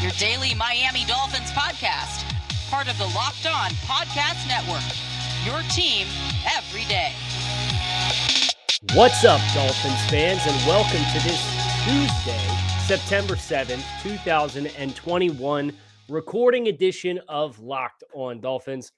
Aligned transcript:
your 0.00 0.10
daily 0.12 0.54
Miami 0.54 1.04
Dolphins 1.04 1.50
podcast, 1.50 2.24
part 2.70 2.88
of 2.88 2.96
the 2.96 3.04
Locked 3.14 3.46
On 3.46 3.70
Podcast 3.84 4.48
Network. 4.48 4.80
Your 5.44 5.60
team 5.70 6.06
every 6.56 6.84
day. 6.84 7.12
What's 8.94 9.26
up, 9.26 9.42
Dolphins 9.52 10.02
fans, 10.08 10.40
and 10.46 10.56
welcome 10.66 11.04
to 11.12 11.28
this 11.28 11.44
Tuesday, 11.84 12.40
September 12.86 13.34
7th, 13.34 13.84
2021, 14.02 15.72
recording 16.08 16.68
edition 16.68 17.20
of 17.28 17.60
Locked 17.60 18.02
On 18.14 18.40
Dolphins. 18.40 18.92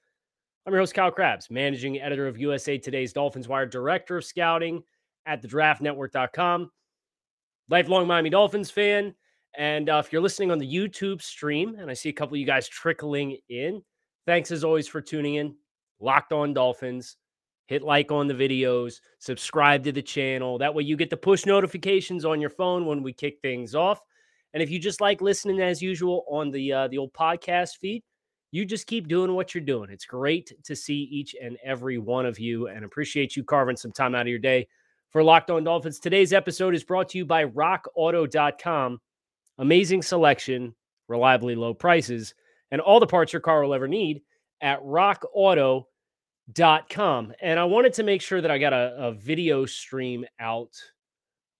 I'm 0.65 0.71
your 0.71 0.83
host, 0.83 0.93
Kyle 0.93 1.11
Crabbs, 1.11 1.51
managing 1.51 1.99
editor 1.99 2.27
of 2.27 2.37
USA 2.37 2.77
Today's 2.77 3.11
Dolphins 3.11 3.49
Wire, 3.49 3.65
director 3.65 4.15
of 4.15 4.23
scouting 4.23 4.81
at 5.25 5.43
thedraftnetwork.com 5.43 6.71
lifelong 7.69 8.07
Miami 8.07 8.29
Dolphins 8.29 8.71
fan. 8.71 9.13
And 9.57 9.89
uh, 9.89 10.01
if 10.03 10.11
you're 10.11 10.21
listening 10.21 10.51
on 10.51 10.57
the 10.57 10.71
YouTube 10.71 11.21
stream, 11.21 11.75
and 11.79 11.89
I 11.89 11.93
see 11.93 12.09
a 12.09 12.13
couple 12.13 12.35
of 12.35 12.39
you 12.39 12.45
guys 12.45 12.67
trickling 12.67 13.37
in, 13.49 13.81
thanks 14.25 14.51
as 14.51 14.63
always 14.63 14.87
for 14.87 15.01
tuning 15.01 15.35
in. 15.35 15.55
Locked 15.99 16.33
on 16.33 16.53
Dolphins. 16.53 17.17
Hit 17.67 17.81
like 17.81 18.11
on 18.11 18.27
the 18.27 18.33
videos, 18.33 18.99
subscribe 19.19 19.85
to 19.85 19.93
the 19.93 20.01
channel. 20.01 20.57
That 20.57 20.75
way 20.75 20.83
you 20.83 20.97
get 20.97 21.09
the 21.09 21.15
push 21.15 21.45
notifications 21.45 22.25
on 22.25 22.41
your 22.41 22.49
phone 22.49 22.85
when 22.85 23.01
we 23.01 23.13
kick 23.13 23.39
things 23.41 23.73
off. 23.73 24.01
And 24.53 24.61
if 24.61 24.69
you 24.69 24.79
just 24.79 24.99
like 24.99 25.21
listening 25.21 25.61
as 25.61 25.81
usual 25.81 26.25
on 26.29 26.51
the 26.51 26.73
uh, 26.73 26.87
the 26.89 26.97
old 26.97 27.13
podcast 27.13 27.77
feed, 27.79 28.03
you 28.51 28.65
just 28.65 28.85
keep 28.85 29.07
doing 29.07 29.33
what 29.33 29.55
you're 29.55 29.63
doing. 29.63 29.89
It's 29.89 30.05
great 30.05 30.51
to 30.63 30.75
see 30.75 31.07
each 31.11 31.35
and 31.41 31.57
every 31.63 31.97
one 31.97 32.25
of 32.25 32.37
you 32.37 32.67
and 32.67 32.83
appreciate 32.83 33.35
you 33.35 33.43
carving 33.43 33.77
some 33.77 33.91
time 33.91 34.13
out 34.13 34.21
of 34.21 34.27
your 34.27 34.39
day 34.39 34.67
for 35.09 35.23
Locked 35.23 35.49
On 35.49 35.63
Dolphins. 35.63 35.99
Today's 35.99 36.33
episode 36.33 36.75
is 36.75 36.83
brought 36.83 37.09
to 37.09 37.17
you 37.17 37.25
by 37.25 37.45
rockauto.com. 37.45 38.99
Amazing 39.57 40.01
selection, 40.01 40.73
reliably 41.07 41.55
low 41.55 41.73
prices, 41.73 42.33
and 42.71 42.81
all 42.81 42.99
the 42.99 43.07
parts 43.07 43.33
your 43.33 43.39
car 43.39 43.63
will 43.63 43.73
ever 43.73 43.87
need 43.87 44.21
at 44.61 44.81
rockauto.com. 44.81 45.85
And 47.41 47.59
I 47.59 47.63
wanted 47.65 47.93
to 47.93 48.03
make 48.03 48.21
sure 48.21 48.41
that 48.41 48.51
I 48.51 48.57
got 48.57 48.73
a, 48.73 48.95
a 48.97 49.11
video 49.11 49.65
stream 49.65 50.25
out 50.39 50.71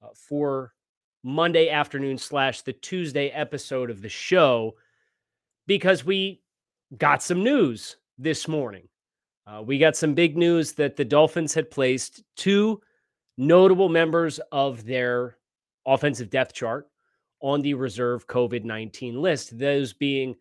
uh, 0.01 0.07
for 0.15 0.73
Monday 1.23 1.69
afternoon 1.69 2.17
slash 2.17 2.61
the 2.61 2.73
Tuesday 2.73 3.29
episode 3.29 3.89
of 3.89 4.01
the 4.01 4.09
show 4.09 4.73
because 5.67 6.03
we 6.03 6.41
got 6.97 7.23
some 7.23 7.43
news 7.43 7.97
this 8.17 8.47
morning. 8.47 8.87
Uh, 9.45 9.61
we 9.61 9.77
got 9.77 9.95
some 9.95 10.13
big 10.13 10.37
news 10.37 10.73
that 10.73 10.95
the 10.95 11.05
Dolphins 11.05 11.53
had 11.53 11.69
placed 11.69 12.23
two 12.35 12.81
notable 13.37 13.89
members 13.89 14.39
of 14.51 14.85
their 14.85 15.37
offensive 15.85 16.29
depth 16.29 16.53
chart 16.53 16.87
on 17.43 17.61
the 17.61 17.75
reserve 17.75 18.25
COVID 18.25 18.63
19 18.63 19.21
list, 19.21 19.57
those 19.59 19.93
being 19.93 20.35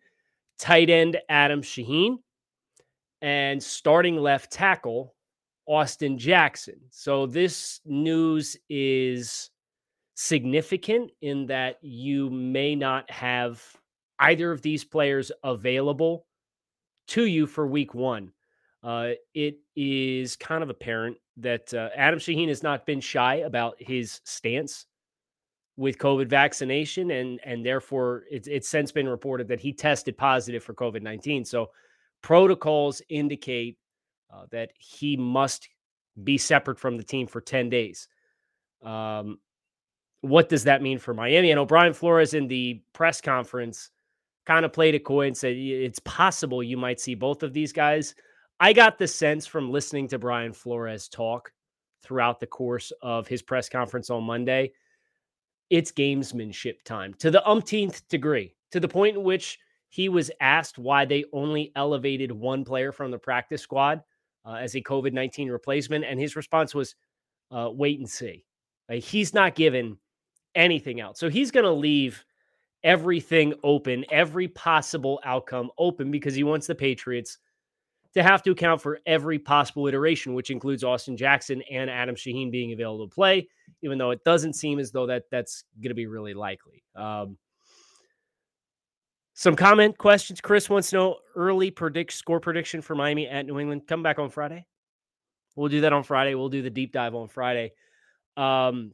tight 0.57 0.89
end 0.89 1.19
Adam 1.29 1.61
Shaheen 1.61 2.17
and 3.21 3.61
starting 3.61 4.17
left 4.17 4.51
tackle 4.51 5.13
Austin 5.67 6.17
Jackson. 6.17 6.79
So 6.89 7.25
this 7.25 7.81
news 7.85 8.57
is 8.69 9.49
significant 10.15 11.11
in 11.21 11.45
that 11.47 11.77
you 11.81 12.29
may 12.29 12.75
not 12.75 13.09
have 13.11 13.61
either 14.19 14.51
of 14.51 14.61
these 14.61 14.83
players 14.83 15.31
available 15.43 16.25
to 17.07 17.25
you 17.25 17.45
for 17.45 17.67
week 17.67 17.93
one. 17.93 18.31
Uh, 18.81 19.11
it 19.33 19.57
is 19.75 20.35
kind 20.35 20.63
of 20.63 20.69
apparent 20.69 21.17
that 21.37 21.73
uh, 21.73 21.89
Adam 21.95 22.19
Shaheen 22.19 22.47
has 22.49 22.63
not 22.63 22.85
been 22.85 22.99
shy 22.99 23.35
about 23.35 23.75
his 23.79 24.21
stance 24.23 24.85
with 25.77 25.97
COVID 25.97 26.27
vaccination, 26.27 27.11
and 27.11 27.39
and 27.43 27.65
therefore 27.65 28.23
it's 28.29 28.47
it's 28.47 28.69
since 28.69 28.91
been 28.91 29.07
reported 29.07 29.47
that 29.47 29.59
he 29.59 29.73
tested 29.73 30.17
positive 30.17 30.63
for 30.63 30.73
COVID 30.73 31.01
nineteen. 31.01 31.45
So 31.45 31.71
protocols 32.21 33.01
indicate 33.09 33.77
uh, 34.31 34.45
that 34.51 34.71
he 34.77 35.17
must 35.17 35.67
be 36.23 36.37
separate 36.37 36.79
from 36.79 36.97
the 36.97 37.03
team 37.03 37.27
for 37.27 37.41
ten 37.41 37.69
days. 37.69 38.07
Um, 38.83 39.39
what 40.21 40.49
does 40.49 40.63
that 40.65 40.81
mean 40.81 40.99
for 40.99 41.13
Miami? 41.13 41.51
And 41.51 41.59
O'Brien 41.59 41.93
Flores 41.93 42.33
in 42.33 42.47
the 42.47 42.81
press 42.93 43.19
conference 43.19 43.89
kind 44.45 44.65
of 44.65 44.73
played 44.73 44.95
it 44.95 45.03
coy 45.05 45.27
and 45.27 45.35
said 45.35 45.55
it's 45.55 45.99
possible 45.99 46.61
you 46.61 46.77
might 46.77 46.99
see 46.99 47.15
both 47.15 47.43
of 47.43 47.53
these 47.53 47.71
guys 47.71 48.13
I 48.59 48.73
got 48.73 48.97
the 48.97 49.07
sense 49.07 49.45
from 49.45 49.71
listening 49.71 50.07
to 50.09 50.19
Brian 50.19 50.53
Flores 50.53 51.09
talk 51.09 51.51
throughout 52.01 52.39
the 52.39 52.47
course 52.47 52.93
of 53.01 53.27
his 53.27 53.41
press 53.41 53.67
conference 53.67 54.09
on 54.09 54.23
Monday, 54.23 54.71
it's 55.73 55.91
gamesmanship 55.91 56.83
time 56.83 57.15
to 57.15 57.31
the 57.31 57.43
umpteenth 57.49 58.07
degree, 58.07 58.53
to 58.69 58.79
the 58.79 58.87
point 58.87 59.17
in 59.17 59.23
which 59.23 59.57
he 59.89 60.07
was 60.07 60.29
asked 60.39 60.77
why 60.77 61.03
they 61.03 61.25
only 61.33 61.71
elevated 61.75 62.31
one 62.31 62.63
player 62.63 62.91
from 62.91 63.09
the 63.09 63.17
practice 63.17 63.63
squad 63.63 64.03
uh, 64.45 64.53
as 64.53 64.75
a 64.75 64.81
COVID 64.81 65.13
19 65.13 65.49
replacement. 65.49 66.05
And 66.05 66.19
his 66.19 66.35
response 66.35 66.75
was, 66.75 66.93
uh, 67.49 67.69
wait 67.71 67.97
and 67.97 68.07
see. 68.07 68.45
Like, 68.87 69.03
he's 69.03 69.33
not 69.33 69.55
given 69.55 69.97
anything 70.53 70.99
else. 70.99 71.19
So 71.19 71.27
he's 71.27 71.49
going 71.49 71.65
to 71.65 71.71
leave 71.71 72.23
everything 72.83 73.55
open, 73.63 74.05
every 74.11 74.49
possible 74.49 75.19
outcome 75.23 75.71
open 75.79 76.11
because 76.11 76.35
he 76.35 76.43
wants 76.43 76.67
the 76.67 76.75
Patriots 76.75 77.39
to 78.13 78.23
have 78.23 78.43
to 78.43 78.51
account 78.51 78.81
for 78.81 78.99
every 79.05 79.39
possible 79.39 79.87
iteration, 79.87 80.33
which 80.33 80.51
includes 80.51 80.83
Austin 80.83 81.17
Jackson 81.17 81.61
and 81.63 81.89
Adam 81.89 82.15
Shaheen 82.15 82.51
being 82.51 82.71
available 82.71 83.07
to 83.07 83.13
play, 83.13 83.47
even 83.81 83.97
though 83.97 84.11
it 84.11 84.23
doesn't 84.23 84.53
seem 84.53 84.79
as 84.79 84.91
though 84.91 85.07
that 85.07 85.23
that's 85.31 85.63
going 85.81 85.89
to 85.89 85.95
be 85.95 86.05
really 86.05 86.33
likely. 86.33 86.83
Um, 86.95 87.37
some 89.33 89.55
comment 89.55 89.97
questions. 89.97 90.41
Chris 90.41 90.69
wants 90.69 90.91
to 90.91 90.95
know 90.95 91.17
early 91.35 91.71
predict 91.71 92.13
score 92.13 92.39
prediction 92.39 92.81
for 92.81 92.93
Miami 92.93 93.27
at 93.27 93.47
New 93.47 93.59
England. 93.59 93.87
Come 93.87 94.03
back 94.03 94.19
on 94.19 94.29
Friday. 94.29 94.67
We'll 95.55 95.69
do 95.69 95.81
that 95.81 95.93
on 95.93 96.03
Friday. 96.03 96.35
We'll 96.35 96.49
do 96.49 96.61
the 96.61 96.69
deep 96.69 96.91
dive 96.91 97.15
on 97.15 97.27
Friday. 97.27 97.73
Um, 98.37 98.93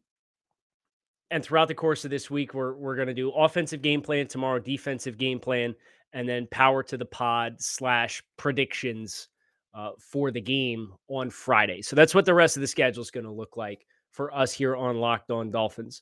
and 1.31 1.43
throughout 1.43 1.67
the 1.67 1.75
course 1.75 2.05
of 2.05 2.11
this 2.11 2.29
week, 2.29 2.53
we're 2.53 2.73
we're 2.73 2.95
going 2.95 3.07
to 3.07 3.13
do 3.13 3.31
offensive 3.31 3.81
game 3.81 4.01
plan 4.01 4.27
tomorrow, 4.27 4.59
defensive 4.59 5.17
game 5.17 5.39
plan, 5.39 5.75
and 6.13 6.27
then 6.27 6.47
power 6.51 6.83
to 6.83 6.97
the 6.97 7.05
pod 7.05 7.55
slash 7.59 8.23
predictions 8.37 9.29
uh, 9.73 9.91
for 9.99 10.31
the 10.31 10.41
game 10.41 10.93
on 11.07 11.29
Friday. 11.29 11.81
So 11.81 11.95
that's 11.95 12.15
what 12.15 12.25
the 12.25 12.33
rest 12.33 12.57
of 12.57 12.61
the 12.61 12.67
schedule 12.67 13.01
is 13.01 13.11
going 13.11 13.25
to 13.25 13.31
look 13.31 13.55
like 13.57 13.85
for 14.11 14.33
us 14.33 14.51
here 14.51 14.75
on 14.75 14.97
Locked 14.97 15.31
On 15.31 15.51
Dolphins. 15.51 16.01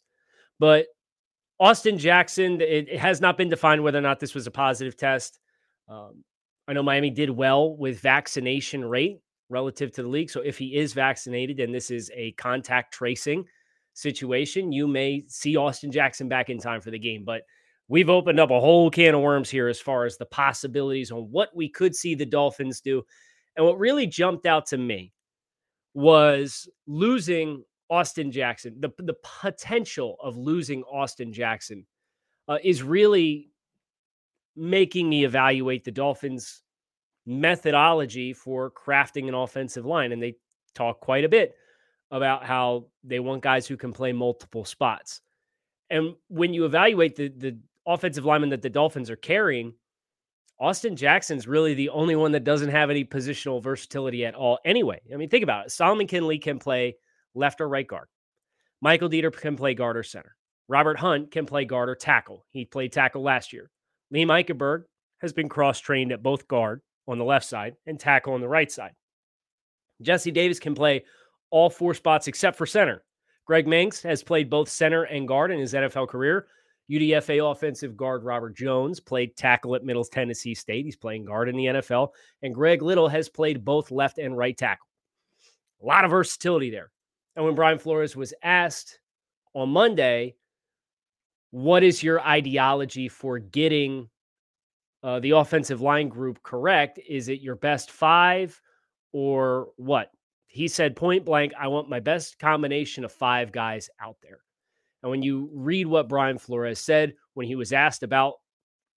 But 0.60 0.88
Austin 1.60 1.98
Jackson, 1.98 2.62
it, 2.62 2.90
it 2.90 3.00
has 3.00 3.20
not 3.20 3.38
been 3.38 3.50
defined 3.50 3.84
whether 3.84 3.98
or 3.98 4.02
not 4.02 4.20
this 4.20 4.36
was 4.36 4.48
a 4.48 4.52
positive 4.52 4.96
test. 4.96 5.40
Um, 5.90 6.24
I 6.68 6.74
know 6.74 6.84
Miami 6.84 7.10
did 7.10 7.30
well 7.30 7.76
with 7.76 8.00
vaccination 8.00 8.86
rate 8.86 9.20
relative 9.50 9.92
to 9.94 10.04
the 10.04 10.10
league. 10.10 10.30
So 10.30 10.42
if 10.42 10.58
he 10.58 10.76
is 10.76 10.94
vaccinated 10.94 11.60
and 11.60 11.74
this 11.74 11.90
is 11.90 12.12
a 12.14 12.34
contact 12.34 12.94
tracing 12.94 13.46
situation, 13.94 14.72
you 14.72 14.88
may 14.88 15.24
see 15.28 15.56
Austin 15.56 15.92
Jackson 15.92 16.28
back 16.28 16.50
in 16.50 16.60
time 16.60 16.82
for 16.82 16.92
the 16.92 17.00
game. 17.00 17.24
But 17.26 17.44
we've 17.88 18.10
opened 18.10 18.40
up 18.40 18.52
a 18.52 18.60
whole 18.60 18.90
can 18.90 19.16
of 19.16 19.22
worms 19.22 19.50
here 19.50 19.68
as 19.68 19.80
far 19.80 20.06
as 20.06 20.18
the 20.18 20.26
possibilities 20.26 21.12
on 21.12 21.32
what 21.32 21.56
we 21.56 21.70
could 21.70 21.96
see 21.96 22.16
the 22.16 22.26
Dolphins 22.26 22.82
do. 22.82 23.04
And 23.56 23.66
what 23.66 23.80
really 23.80 24.06
jumped 24.06 24.46
out 24.46 24.66
to 24.68 24.78
me 24.78 25.14
was 25.94 26.70
losing 26.86 27.64
Austin 27.90 28.32
Jackson. 28.32 28.76
The, 28.80 28.90
the 29.00 29.16
potential 29.42 30.18
of 30.22 30.38
losing 30.38 30.84
Austin 30.84 31.34
Jackson 31.34 31.86
uh, 32.48 32.60
is 32.64 32.84
really 32.84 33.50
making 34.56 35.10
me 35.10 35.24
evaluate 35.24 35.84
the 35.84 35.92
Dolphins' 35.92 36.64
methodology 37.26 38.34
for 38.34 38.72
crafting 38.72 39.28
an 39.28 39.34
offensive 39.34 39.86
line. 39.86 40.12
And 40.12 40.22
they 40.22 40.36
talk 40.74 41.00
quite 41.00 41.24
a 41.24 41.30
bit 41.30 41.56
about 42.12 42.46
how 42.46 42.86
they 43.04 43.20
want 43.20 43.44
guys 43.44 43.68
who 43.68 43.78
can 43.78 43.94
play 43.94 44.12
multiple 44.12 44.66
spots. 44.66 45.22
And 45.90 46.16
when 46.28 46.54
you 46.54 46.66
evaluate 46.66 47.16
the 47.16 47.30
the 47.30 47.58
offensive 47.88 48.26
lineman 48.26 48.50
that 48.50 48.62
the 48.62 48.70
Dolphins 48.70 49.10
are 49.10 49.16
carrying, 49.16 49.74
Austin 50.60 50.96
Jackson's 50.96 51.48
really 51.48 51.74
the 51.74 51.90
only 51.90 52.16
one 52.16 52.32
that 52.32 52.44
doesn't 52.44 52.70
have 52.70 52.90
any 52.90 53.06
positional 53.06 53.62
versatility 53.62 54.26
at 54.26 54.36
all. 54.36 54.60
Anyway, 54.66 55.00
I 55.14 55.18
mean, 55.18 55.30
think 55.30 55.44
about 55.44 55.68
it. 55.68 55.72
Solomon 55.72 56.08
Kindley 56.08 56.40
can 56.40 56.60
play 56.60 56.98
left 57.36 57.62
or 57.62 57.70
right 57.70 57.88
guard. 57.88 58.08
Michael 58.82 59.10
Deiter 59.10 59.36
can 59.36 59.56
play 59.56 59.74
guard 59.74 59.98
or 59.98 60.04
center. 60.04 60.36
Robert 60.68 61.00
Hunt 61.00 61.32
can 61.32 61.46
play 61.46 61.66
guard 61.66 61.90
or 61.90 61.96
tackle. 61.96 62.46
He 62.50 62.66
played 62.66 62.92
tackle 62.92 63.22
last 63.22 63.54
year. 63.54 63.70
Liam 64.14 64.28
Eichenberg 64.28 64.84
has 65.20 65.34
been 65.34 65.50
cross 65.50 65.80
trained 65.80 66.12
at 66.12 66.24
both 66.24 66.48
guard 66.48 66.82
on 67.08 67.18
the 67.18 67.26
left 67.26 67.46
side 67.46 67.76
and 67.86 68.00
tackle 68.00 68.34
on 68.34 68.42
the 68.42 68.48
right 68.48 68.72
side. 68.72 68.94
Jesse 70.02 70.32
Davis 70.32 70.60
can 70.60 70.76
play 70.76 71.06
all 71.50 71.70
four 71.70 71.94
spots 71.94 72.28
except 72.28 72.58
for 72.58 72.66
center. 72.66 73.04
Greg 73.46 73.66
Mancz 73.66 74.04
has 74.04 74.24
played 74.24 74.50
both 74.50 74.70
center 74.70 75.04
and 75.04 75.28
guard 75.28 75.52
in 75.52 75.60
his 75.60 75.74
NFL 75.74 76.10
career. 76.10 76.48
UDFA 76.90 77.52
offensive 77.52 77.98
guard 77.98 78.24
Robert 78.24 78.56
Jones 78.56 79.00
played 79.00 79.36
tackle 79.36 79.76
at 79.76 79.84
Middle 79.84 80.06
Tennessee 80.06 80.56
State. 80.56 80.86
He's 80.86 80.96
playing 80.96 81.26
guard 81.26 81.50
in 81.50 81.58
the 81.58 81.66
NFL. 81.66 82.10
And 82.42 82.56
Greg 82.56 82.82
Little 82.82 83.10
has 83.10 83.28
played 83.28 83.66
both 83.66 83.92
left 83.92 84.18
and 84.18 84.38
right 84.38 84.58
tackle. 84.58 84.88
A 85.82 85.86
lot 85.86 86.06
of 86.06 86.12
versatility 86.12 86.70
there. 86.70 86.92
And 87.36 87.46
when 87.46 87.56
Brian 87.56 87.78
Flores 87.78 88.16
was 88.16 88.34
asked 88.42 89.00
on 89.54 89.70
Monday, 89.70 90.36
what 91.52 91.84
is 91.84 92.02
your 92.02 92.22
ideology 92.22 93.10
for 93.10 93.38
getting 93.38 94.10
uh, 95.04 95.20
the 95.20 95.32
offensive 95.32 95.82
line 95.82 96.10
group 96.10 96.42
correct? 96.42 97.00
Is 97.08 97.28
it 97.28 97.42
your 97.42 97.56
best 97.56 97.92
five 97.92 98.60
or 99.12 99.70
what? 99.76 100.12
He 100.48 100.68
said 100.68 100.96
point 100.96 101.26
blank, 101.26 101.54
I 101.60 101.68
want 101.68 101.90
my 101.90 102.00
best 102.00 102.40
combination 102.40 103.04
of 103.04 103.12
five 103.12 103.52
guys 103.52 103.90
out 104.02 104.16
there. 104.24 104.40
And 105.04 105.12
when 105.12 105.22
you 105.22 105.50
read 105.54 105.88
what 105.88 106.10
Brian 106.10 106.38
Flores 106.38 106.80
said 106.80 107.14
when 107.34 107.48
he 107.48 107.56
was 107.56 107.74
asked 107.74 108.04
about 108.04 108.36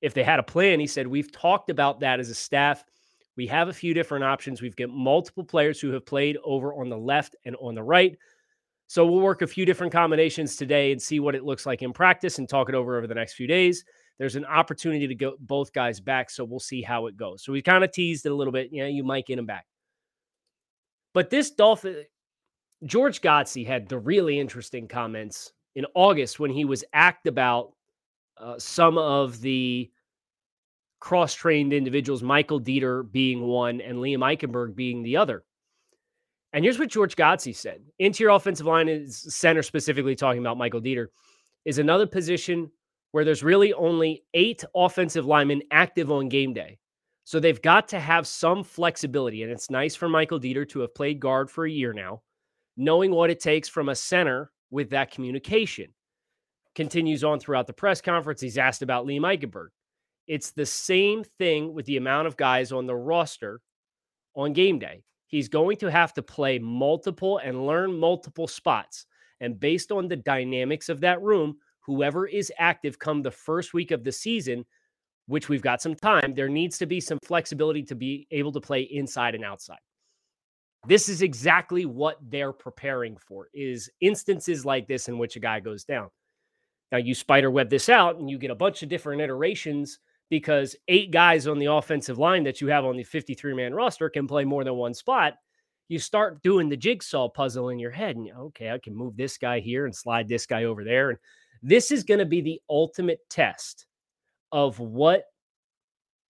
if 0.01 0.15
they 0.15 0.23
had 0.23 0.39
a 0.39 0.45
plan, 0.45 0.81
he 0.81 0.87
said, 0.87 1.07
We've 1.07 1.31
talked 1.31 1.71
about 1.71 2.01
that 2.01 2.21
as 2.21 2.31
a 2.31 2.35
staff. 2.35 2.85
We 3.37 3.47
have 3.47 3.69
a 3.69 3.73
few 3.73 3.95
different 3.95 4.25
options. 4.25 4.61
We've 4.61 4.77
got 4.77 4.91
multiple 4.91 5.45
players 5.45 5.81
who 5.81 5.93
have 5.93 6.07
played 6.07 6.37
over 6.45 6.75
on 6.75 6.89
the 6.89 6.99
left 6.99 7.37
and 7.45 7.57
on 7.57 7.75
the 7.75 7.83
right. 7.83 8.17
So 8.87 9.07
we'll 9.07 9.21
work 9.21 9.43
a 9.43 9.47
few 9.47 9.65
different 9.65 9.93
combinations 9.93 10.57
today 10.57 10.91
and 10.91 11.01
see 11.01 11.21
what 11.21 11.37
it 11.37 11.45
looks 11.45 11.65
like 11.65 11.83
in 11.83 11.93
practice 11.93 12.39
and 12.39 12.49
talk 12.49 12.69
it 12.69 12.75
over 12.75 12.99
over 12.99 13.07
the 13.07 13.15
next 13.15 13.35
few 13.35 13.47
days. 13.47 13.85
There's 14.19 14.37
an 14.37 14.45
opportunity 14.45 15.07
to 15.07 15.15
go 15.15 15.37
both 15.39 15.73
guys 15.73 16.01
back, 16.01 16.29
so 16.29 16.45
we'll 16.45 16.61
see 16.61 16.83
how 16.83 17.07
it 17.07 17.17
goes. 17.17 17.45
So 17.45 17.53
we 17.53 17.63
kind 17.63 17.85
of 17.85 17.93
teased 17.93 18.27
it 18.27 18.33
a 18.33 18.35
little 18.35 18.53
bit. 18.53 18.71
Yeah, 18.73 18.87
you 18.87 19.05
might 19.05 19.27
get 19.27 19.39
him 19.39 19.47
back. 19.47 19.67
But 21.15 21.31
this 21.31 21.53
Dolphin, 21.53 22.05
George 22.85 23.21
Godsey 23.21 23.67
had 23.67 23.89
the 23.89 23.99
really 23.99 24.41
interesting 24.41 24.89
comments 24.89 25.53
in 25.75 25.87
August 25.95 26.41
when 26.41 26.51
he 26.51 26.65
was 26.65 26.85
asked 26.93 27.27
about 27.27 27.73
uh, 28.39 28.59
some 28.59 28.99
of 28.99 29.41
the 29.41 29.91
cross 31.01 31.35
trained 31.35 31.73
individuals, 31.73 32.23
Michael 32.23 32.61
Deiter 32.61 33.11
being 33.11 33.43
one 33.43 33.81
and 33.81 33.99
Liam 33.99 34.19
Eichenberg 34.19 34.75
being 34.75 35.03
the 35.03 35.17
other. 35.17 35.45
And 36.53 36.65
here's 36.65 36.79
what 36.79 36.89
George 36.89 37.17
Godsey 37.17 37.55
said 37.55 37.83
interior 37.99 38.35
offensive 38.35 38.67
line 38.67 38.89
is 38.89 39.35
center, 39.35 39.63
specifically 39.63 40.17
talking 40.17 40.41
about 40.41 40.59
Michael 40.59 40.81
Deiter, 40.81 41.07
is 41.65 41.79
another 41.79 42.07
position 42.07 42.71
where 43.13 43.25
there's 43.25 43.43
really 43.43 43.73
only 43.73 44.25
eight 44.35 44.65
offensive 44.75 45.27
linemen 45.27 45.63
active 45.71 46.11
on 46.11 46.29
game 46.29 46.53
day. 46.53 46.79
So 47.25 47.39
they've 47.39 47.63
got 47.63 47.89
to 47.89 48.01
have 48.01 48.27
some 48.27 48.65
flexibility. 48.65 49.43
And 49.43 49.53
it's 49.53 49.71
nice 49.71 49.95
for 49.95 50.09
Michael 50.09 50.41
Deiter 50.41 50.69
to 50.71 50.81
have 50.81 50.95
played 50.95 51.21
guard 51.21 51.51
for 51.51 51.65
a 51.65 51.71
year 51.71 51.93
now, 51.93 52.23
knowing 52.77 53.13
what 53.13 53.31
it 53.31 53.41
takes 53.41 53.69
from 53.69 53.89
a 53.89 53.95
center 53.95 54.51
with 54.71 54.91
that 54.91 55.11
communication. 55.11 55.93
Continues 56.75 57.25
on 57.25 57.41
throughout 57.41 57.67
the 57.67 57.73
press 57.73 58.01
conference. 58.01 58.41
He's 58.41 58.59
asked 58.59 58.83
about 58.83 59.07
Liam 59.07 59.21
Eichenberg. 59.23 59.69
It's 60.27 60.53
the 60.53 60.67
same 60.67 61.25
thing 61.39 61.75
with 61.75 61.87
the 61.87 61.97
amount 61.97 62.29
of 62.29 62.37
guys 62.37 62.71
on 62.71 62.87
the 62.87 62.95
roster 62.95 63.61
on 64.37 64.53
game 64.53 64.79
day. 64.79 65.03
He's 65.27 65.49
going 65.49 65.77
to 65.79 65.91
have 65.91 66.13
to 66.15 66.23
play 66.23 66.59
multiple 66.59 67.39
and 67.39 67.67
learn 67.67 67.99
multiple 67.99 68.47
spots. 68.47 69.07
And 69.41 69.59
based 69.59 69.91
on 69.91 70.09
the 70.09 70.17
dynamics 70.17 70.89
of 70.89 71.01
that 71.01 71.21
room, 71.23 71.57
whoever 71.81 72.27
is 72.27 72.53
active 72.59 72.99
come 72.99 73.23
the 73.23 73.31
first 73.31 73.75
week 73.75 73.91
of 73.91 74.05
the 74.05 74.13
season, 74.13 74.65
which 75.27 75.49
we've 75.49 75.63
got 75.63 75.83
some 75.83 75.95
time, 75.95 76.35
there 76.35 76.49
needs 76.49 76.79
to 76.79 76.87
be 76.87 77.01
some 77.01 77.19
flexibility 77.25 77.83
to 77.85 77.95
be 77.95 78.27
able 78.31 78.53
to 78.53 78.61
play 78.61 78.83
inside 78.83 79.35
and 79.35 79.45
outside. 79.45 79.79
This 80.87 81.09
is 81.09 81.23
exactly 81.23 81.85
what 81.85 82.19
they're 82.23 82.53
preparing 82.53 83.17
for 83.17 83.49
is 83.53 83.91
instances 84.01 84.65
like 84.65 84.89
this 84.89 85.09
in 85.09 85.19
which 85.19 85.37
a 85.37 85.41
guy 85.41 85.61
goes 85.61 85.85
down. 85.85 86.09
Now 86.91 86.99
you 86.99 87.15
spider 87.15 87.51
web 87.51 87.69
this 87.69 87.89
out 87.89 88.17
and 88.17 88.31
you 88.31 88.39
get 88.39 88.51
a 88.51 88.55
bunch 88.55 88.83
of 88.83 88.89
different 88.89 89.21
iterations 89.21 89.99
because 90.31 90.77
eight 90.89 91.11
guys 91.11 91.47
on 91.47 91.59
the 91.59 91.67
offensive 91.67 92.19
line 92.19 92.45
that 92.45 92.61
you 92.61 92.69
have 92.69 92.85
on 92.85 92.97
the 92.97 93.05
53 93.05 93.55
man 93.55 93.75
roster 93.75 94.09
can 94.09 94.27
play 94.27 94.45
more 94.45 94.65
than 94.65 94.75
one 94.75 94.95
spot. 94.95 95.35
You 95.89 95.99
start 95.99 96.43
doing 96.43 96.69
the 96.69 96.77
jigsaw 96.77 97.29
puzzle 97.29 97.69
in 97.69 97.79
your 97.79 97.91
head 97.91 98.17
and 98.17 98.31
okay, 98.31 98.71
I 98.71 98.79
can 98.79 98.95
move 98.95 99.17
this 99.17 99.37
guy 99.37 99.61
here 99.61 99.85
and 99.85 99.95
slide 99.95 100.29
this 100.29 100.47
guy 100.47 100.65
over 100.65 100.83
there 100.83 101.11
and 101.11 101.19
this 101.63 101.91
is 101.91 102.05
going 102.05 102.21
to 102.21 102.27
be 102.27 102.41
the 102.41 102.61
ultimate 102.71 103.21
test 103.29 103.87
of 104.51 104.79
what 104.79 105.25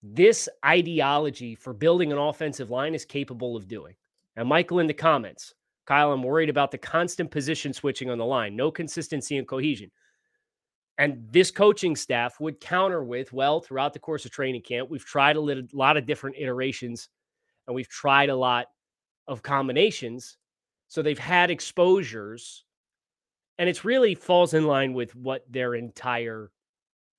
this 0.03 0.49
ideology 0.65 1.55
for 1.55 1.73
building 1.73 2.11
an 2.11 2.17
offensive 2.17 2.69
line 2.69 2.93
is 2.93 3.05
capable 3.05 3.55
of 3.55 3.67
doing. 3.67 3.95
And 4.35 4.47
Michael 4.47 4.79
in 4.79 4.87
the 4.87 4.93
comments, 4.93 5.53
Kyle, 5.85 6.11
I'm 6.11 6.23
worried 6.23 6.49
about 6.49 6.71
the 6.71 6.77
constant 6.77 7.31
position 7.31 7.73
switching 7.73 8.09
on 8.09 8.17
the 8.17 8.25
line, 8.25 8.55
no 8.55 8.71
consistency 8.71 9.37
and 9.37 9.47
cohesion. 9.47 9.91
And 10.97 11.25
this 11.31 11.51
coaching 11.51 11.95
staff 11.95 12.39
would 12.39 12.59
counter 12.59 13.03
with, 13.03 13.33
well, 13.33 13.59
throughout 13.59 13.93
the 13.93 13.99
course 13.99 14.23
of 14.25 14.31
training 14.31 14.61
camp, 14.61 14.89
we've 14.89 15.03
tried 15.03 15.35
a 15.35 15.65
lot 15.73 15.97
of 15.97 16.05
different 16.05 16.35
iterations 16.37 17.09
and 17.65 17.75
we've 17.75 17.89
tried 17.89 18.29
a 18.29 18.35
lot 18.35 18.67
of 19.27 19.41
combinations. 19.41 20.37
So 20.87 21.01
they've 21.01 21.17
had 21.17 21.49
exposures. 21.49 22.65
And 23.57 23.67
it's 23.69 23.85
really 23.85 24.15
falls 24.15 24.53
in 24.53 24.65
line 24.65 24.93
with 24.93 25.15
what 25.15 25.43
their 25.49 25.75
entire 25.75 26.51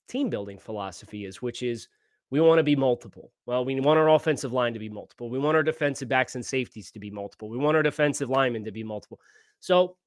team 0.09 0.29
building 0.31 0.59
philosophy 0.59 1.25
is, 1.25 1.43
which 1.43 1.63
is 1.63 1.89
we 2.33 2.41
want 2.41 2.59
to 2.59 2.63
be 2.63 2.75
multiple. 2.75 3.31
Well, 3.45 3.63
we 3.63 3.79
want 3.79 3.99
our 3.99 4.09
offensive 4.09 4.55
line 4.55 4.73
to 4.73 4.79
be 4.79 4.89
multiple. 4.89 5.29
We 5.29 5.39
want 5.39 5.55
our 5.55 5.63
defensive 5.63 6.09
backs 6.09 6.35
and 6.35 6.45
safeties 6.45 6.91
to 6.93 6.99
be 6.99 7.11
multiple. 7.11 7.51
We 7.51 7.59
want 7.59 7.77
our 7.77 7.83
defensive 7.83 8.31
linemen 8.31 8.65
to 8.65 8.73
be 8.73 8.83
multiple. 8.83 9.21
So, 9.61 9.99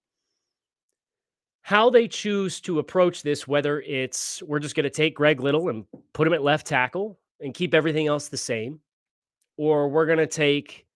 how 1.62 1.92
they 1.92 2.08
choose 2.08 2.60
to 2.62 2.80
approach 2.80 3.22
this, 3.22 3.48
whether 3.48 3.80
it's 3.82 4.42
we're 4.42 4.58
just 4.58 4.76
going 4.76 4.86
to 4.86 4.90
take 4.90 5.14
Greg 5.14 5.40
Little 5.40 5.70
and 5.70 5.86
put 6.14 6.26
him 6.26 6.34
at 6.34 6.42
left 6.42 6.66
tackle 6.66 7.20
and 7.42 7.54
keep 7.54 7.76
everything 7.76 8.08
else 8.08 8.28
the 8.28 8.38
same, 8.38 8.80
or 9.58 9.88
we're 9.88 10.08
going 10.08 10.18
to 10.18 10.26
take 10.26 10.88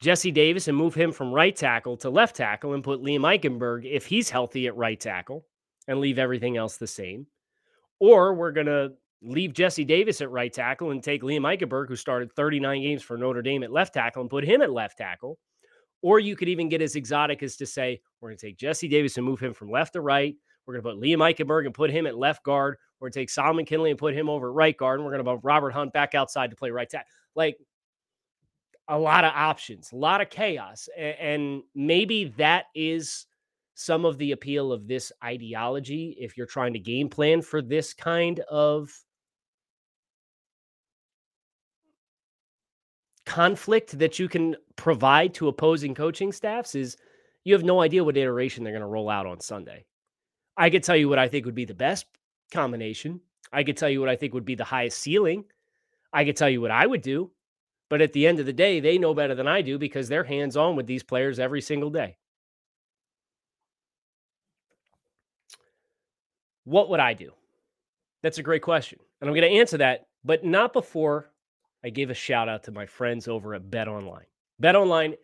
Jesse 0.00 0.32
Davis 0.32 0.66
and 0.66 0.76
move 0.76 0.94
him 0.94 1.12
from 1.12 1.32
right 1.32 1.54
tackle 1.54 1.96
to 1.98 2.10
left 2.10 2.34
tackle 2.34 2.74
and 2.74 2.82
put 2.82 3.00
Liam 3.00 3.20
Eichenberg, 3.20 3.88
if 3.88 4.06
he's 4.06 4.28
healthy, 4.28 4.66
at 4.66 4.76
right 4.76 4.98
tackle 4.98 5.46
and 5.86 6.00
leave 6.00 6.18
everything 6.18 6.56
else 6.56 6.78
the 6.78 6.86
same. 6.88 7.28
Or 8.00 8.34
we're 8.34 8.52
going 8.52 8.66
to 8.66 8.94
leave 9.22 9.52
Jesse 9.52 9.84
Davis 9.84 10.20
at 10.20 10.30
right 10.30 10.52
tackle 10.52 10.90
and 10.90 11.02
take 11.02 11.22
Liam 11.22 11.40
Eichenberg, 11.40 11.88
who 11.88 11.96
started 11.96 12.32
39 12.32 12.82
games 12.82 13.02
for 13.02 13.16
Notre 13.16 13.42
Dame 13.42 13.62
at 13.62 13.72
left 13.72 13.94
tackle, 13.94 14.22
and 14.22 14.30
put 14.30 14.44
him 14.44 14.62
at 14.62 14.72
left 14.72 14.98
tackle. 14.98 15.38
Or 16.02 16.18
you 16.18 16.34
could 16.36 16.48
even 16.48 16.68
get 16.68 16.80
as 16.80 16.96
exotic 16.96 17.42
as 17.42 17.56
to 17.56 17.66
say, 17.66 18.00
we're 18.20 18.30
going 18.30 18.38
to 18.38 18.46
take 18.46 18.56
Jesse 18.56 18.88
Davis 18.88 19.16
and 19.16 19.26
move 19.26 19.40
him 19.40 19.52
from 19.52 19.70
left 19.70 19.92
to 19.92 20.00
right. 20.00 20.34
We're 20.66 20.74
going 20.74 20.84
to 20.84 20.90
put 20.90 21.02
Liam 21.02 21.18
Eichenberg 21.18 21.66
and 21.66 21.74
put 21.74 21.90
him 21.90 22.06
at 22.06 22.16
left 22.16 22.42
guard. 22.44 22.76
We're 22.98 23.06
going 23.06 23.12
to 23.12 23.18
take 23.20 23.30
Solomon 23.30 23.66
Kindley 23.66 23.90
and 23.90 23.98
put 23.98 24.14
him 24.14 24.30
over 24.30 24.48
at 24.48 24.54
right 24.54 24.76
guard. 24.76 24.98
And 24.98 25.04
we're 25.04 25.12
going 25.12 25.24
to 25.24 25.30
put 25.30 25.40
Robert 25.42 25.70
Hunt 25.70 25.92
back 25.92 26.14
outside 26.14 26.50
to 26.50 26.56
play 26.56 26.70
right 26.70 26.88
tackle. 26.88 27.08
Like 27.34 27.58
a 28.88 28.98
lot 28.98 29.24
of 29.24 29.32
options, 29.34 29.92
a 29.92 29.96
lot 29.96 30.20
of 30.20 30.30
chaos. 30.30 30.88
And 30.96 31.62
maybe 31.74 32.26
that 32.36 32.66
is 32.74 33.26
some 33.74 34.04
of 34.04 34.18
the 34.18 34.32
appeal 34.32 34.72
of 34.72 34.86
this 34.86 35.12
ideology 35.24 36.16
if 36.18 36.36
you're 36.36 36.46
trying 36.46 36.72
to 36.72 36.78
game 36.78 37.08
plan 37.08 37.40
for 37.42 37.62
this 37.62 37.94
kind 37.94 38.40
of 38.50 38.90
conflict 43.30 43.96
that 44.00 44.18
you 44.18 44.28
can 44.28 44.56
provide 44.74 45.32
to 45.32 45.46
opposing 45.46 45.94
coaching 45.94 46.32
staffs 46.32 46.74
is 46.74 46.96
you 47.44 47.54
have 47.54 47.62
no 47.62 47.80
idea 47.80 48.02
what 48.02 48.16
iteration 48.16 48.64
they're 48.64 48.72
going 48.72 48.80
to 48.80 48.88
roll 48.88 49.08
out 49.08 49.24
on 49.24 49.38
Sunday. 49.38 49.84
I 50.56 50.68
could 50.68 50.82
tell 50.82 50.96
you 50.96 51.08
what 51.08 51.20
I 51.20 51.28
think 51.28 51.46
would 51.46 51.54
be 51.54 51.64
the 51.64 51.72
best 51.72 52.06
combination. 52.50 53.20
I 53.52 53.62
could 53.62 53.76
tell 53.76 53.88
you 53.88 54.00
what 54.00 54.08
I 54.08 54.16
think 54.16 54.34
would 54.34 54.44
be 54.44 54.56
the 54.56 54.64
highest 54.64 54.98
ceiling. 54.98 55.44
I 56.12 56.24
could 56.24 56.36
tell 56.36 56.50
you 56.50 56.60
what 56.60 56.72
I 56.72 56.84
would 56.84 57.02
do. 57.02 57.30
But 57.88 58.00
at 58.00 58.12
the 58.12 58.26
end 58.26 58.40
of 58.40 58.46
the 58.46 58.52
day, 58.52 58.80
they 58.80 58.98
know 58.98 59.14
better 59.14 59.36
than 59.36 59.46
I 59.46 59.62
do 59.62 59.78
because 59.78 60.08
they're 60.08 60.24
hands 60.24 60.56
on 60.56 60.74
with 60.74 60.88
these 60.88 61.04
players 61.04 61.38
every 61.38 61.60
single 61.60 61.90
day. 61.90 62.16
What 66.64 66.90
would 66.90 67.00
I 67.00 67.14
do? 67.14 67.30
That's 68.24 68.38
a 68.38 68.42
great 68.42 68.62
question. 68.62 68.98
And 69.20 69.30
I'm 69.30 69.36
going 69.36 69.48
to 69.48 69.58
answer 69.60 69.78
that, 69.78 70.08
but 70.24 70.44
not 70.44 70.72
before 70.72 71.29
I 71.84 71.90
gave 71.90 72.10
a 72.10 72.14
shout 72.14 72.48
out 72.48 72.62
to 72.64 72.72
my 72.72 72.86
friends 72.86 73.28
over 73.28 73.54
at 73.54 73.70
Bet 73.70 73.88
Online. 73.88 74.26
Bet 74.58 74.76
Online, 74.76 75.14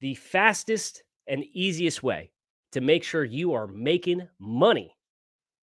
the 0.00 0.14
fastest 0.14 1.02
and 1.26 1.44
easiest 1.52 2.02
way 2.02 2.30
to 2.72 2.80
make 2.80 3.04
sure 3.04 3.24
you 3.24 3.52
are 3.54 3.66
making 3.66 4.28
money 4.38 4.94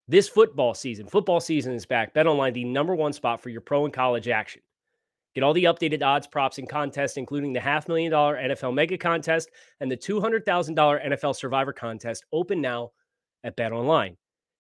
this 0.09 0.29
football 0.29 0.75
season. 0.75 1.07
Football 1.07 1.41
season 1.41 1.73
is 1.73 1.87
back. 1.87 2.15
Bet 2.15 2.27
Online, 2.27 2.53
the 2.53 2.65
number 2.65 2.95
one 2.95 3.13
spot 3.13 3.41
for 3.41 3.49
your 3.49 3.61
pro 3.61 3.85
and 3.85 3.93
college 3.93 4.29
action. 4.29 4.63
Get 5.35 5.43
all 5.43 5.53
the 5.53 5.65
updated 5.65 6.03
odds, 6.03 6.27
props, 6.27 6.59
and 6.59 6.69
contests, 6.69 7.17
including 7.17 7.53
the 7.53 7.61
half 7.61 7.89
million 7.89 8.11
dollar 8.11 8.37
NFL 8.37 8.75
mega 8.75 8.97
contest 8.97 9.51
and 9.81 9.91
the 9.91 9.97
$200,000 9.97 10.45
NFL 10.45 11.37
survivor 11.37 11.73
contest, 11.73 12.25
open 12.33 12.61
now 12.61 12.93
at 13.45 13.57
Bet 13.57 13.73
Online. 13.73 14.17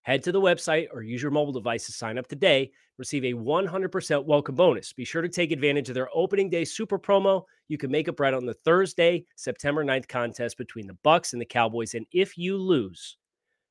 Head 0.06 0.22
to 0.22 0.30
the 0.30 0.40
website 0.40 0.86
or 0.92 1.02
use 1.02 1.20
your 1.20 1.32
mobile 1.32 1.52
device 1.52 1.84
to 1.86 1.92
sign 1.92 2.16
up 2.16 2.28
today. 2.28 2.70
Receive 2.96 3.24
a 3.24 3.32
100% 3.32 4.24
welcome 4.24 4.54
bonus. 4.54 4.92
Be 4.92 5.04
sure 5.04 5.20
to 5.20 5.28
take 5.28 5.50
advantage 5.50 5.88
of 5.88 5.96
their 5.96 6.08
opening 6.14 6.48
day 6.48 6.64
super 6.64 6.96
promo. 6.96 7.42
You 7.66 7.76
can 7.76 7.90
make 7.90 8.06
a 8.06 8.14
right 8.16 8.32
on 8.32 8.46
the 8.46 8.54
Thursday, 8.54 9.26
September 9.34 9.84
9th 9.84 10.06
contest 10.06 10.58
between 10.58 10.86
the 10.86 10.96
Bucs 11.04 11.32
and 11.32 11.42
the 11.42 11.46
Cowboys. 11.46 11.94
And 11.94 12.06
if 12.12 12.38
you 12.38 12.56
lose, 12.56 13.16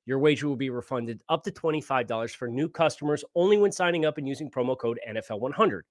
your 0.06 0.20
wager 0.20 0.50
will 0.50 0.58
be 0.58 0.70
refunded 0.70 1.22
up 1.30 1.42
to 1.46 1.52
$25 1.52 2.36
for 2.36 2.50
new 2.50 2.68
customers 2.68 3.24
only 3.34 3.56
when 3.56 3.72
signing 3.72 4.04
up 4.04 4.18
and 4.18 4.28
using 4.28 4.52
promo 4.52 4.78
code 4.78 5.00
NFL100. 5.10 5.84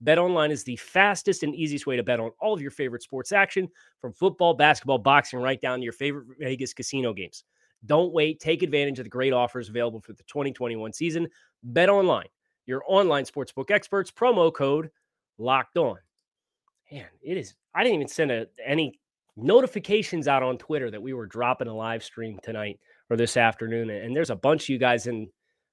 Bet 0.00 0.18
online 0.18 0.50
is 0.50 0.64
the 0.64 0.74
fastest 0.74 1.44
and 1.44 1.54
easiest 1.54 1.86
way 1.86 1.94
to 1.94 2.02
bet 2.02 2.18
on 2.18 2.32
all 2.40 2.52
of 2.52 2.60
your 2.60 2.72
favorite 2.72 3.04
sports 3.04 3.30
action 3.30 3.68
from 4.00 4.12
football, 4.12 4.54
basketball, 4.54 4.98
boxing, 4.98 5.38
right 5.38 5.60
down 5.60 5.78
to 5.78 5.84
your 5.84 5.92
favorite 5.92 6.26
Vegas 6.40 6.74
casino 6.74 7.12
games. 7.12 7.44
Don't 7.86 8.12
wait. 8.12 8.40
Take 8.40 8.62
advantage 8.62 8.98
of 8.98 9.04
the 9.04 9.10
great 9.10 9.32
offers 9.32 9.68
available 9.68 10.00
for 10.00 10.12
the 10.12 10.22
2021 10.24 10.92
season. 10.92 11.28
Bet 11.62 11.88
online, 11.88 12.28
your 12.66 12.82
online 12.86 13.24
sportsbook 13.24 13.70
experts. 13.70 14.10
Promo 14.10 14.52
code 14.52 14.90
locked 15.38 15.76
on. 15.76 15.96
Man, 16.90 17.06
it 17.22 17.36
is. 17.36 17.54
I 17.74 17.82
didn't 17.82 17.96
even 17.96 18.08
send 18.08 18.30
a, 18.30 18.46
any 18.64 18.98
notifications 19.36 20.28
out 20.28 20.42
on 20.42 20.58
Twitter 20.58 20.90
that 20.90 21.02
we 21.02 21.12
were 21.12 21.26
dropping 21.26 21.68
a 21.68 21.74
live 21.74 22.04
stream 22.04 22.38
tonight 22.42 22.78
or 23.10 23.16
this 23.16 23.36
afternoon. 23.36 23.90
And 23.90 24.14
there's 24.14 24.30
a 24.30 24.36
bunch 24.36 24.64
of 24.64 24.68
you 24.68 24.78
guys 24.78 25.06
in 25.06 25.28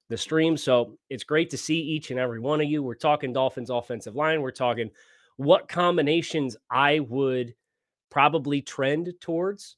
the 0.08 0.16
stream. 0.16 0.56
So 0.56 0.98
it's 1.08 1.24
great 1.24 1.50
to 1.50 1.56
see 1.56 1.78
each 1.78 2.10
and 2.10 2.18
every 2.18 2.40
one 2.40 2.60
of 2.60 2.68
you. 2.68 2.82
We're 2.82 2.94
talking 2.94 3.32
Dolphins 3.32 3.70
offensive 3.70 4.16
line. 4.16 4.42
We're 4.42 4.50
talking 4.50 4.90
what 5.36 5.68
combinations 5.68 6.56
I 6.70 7.00
would 7.00 7.54
probably 8.10 8.60
trend 8.60 9.12
towards 9.20 9.76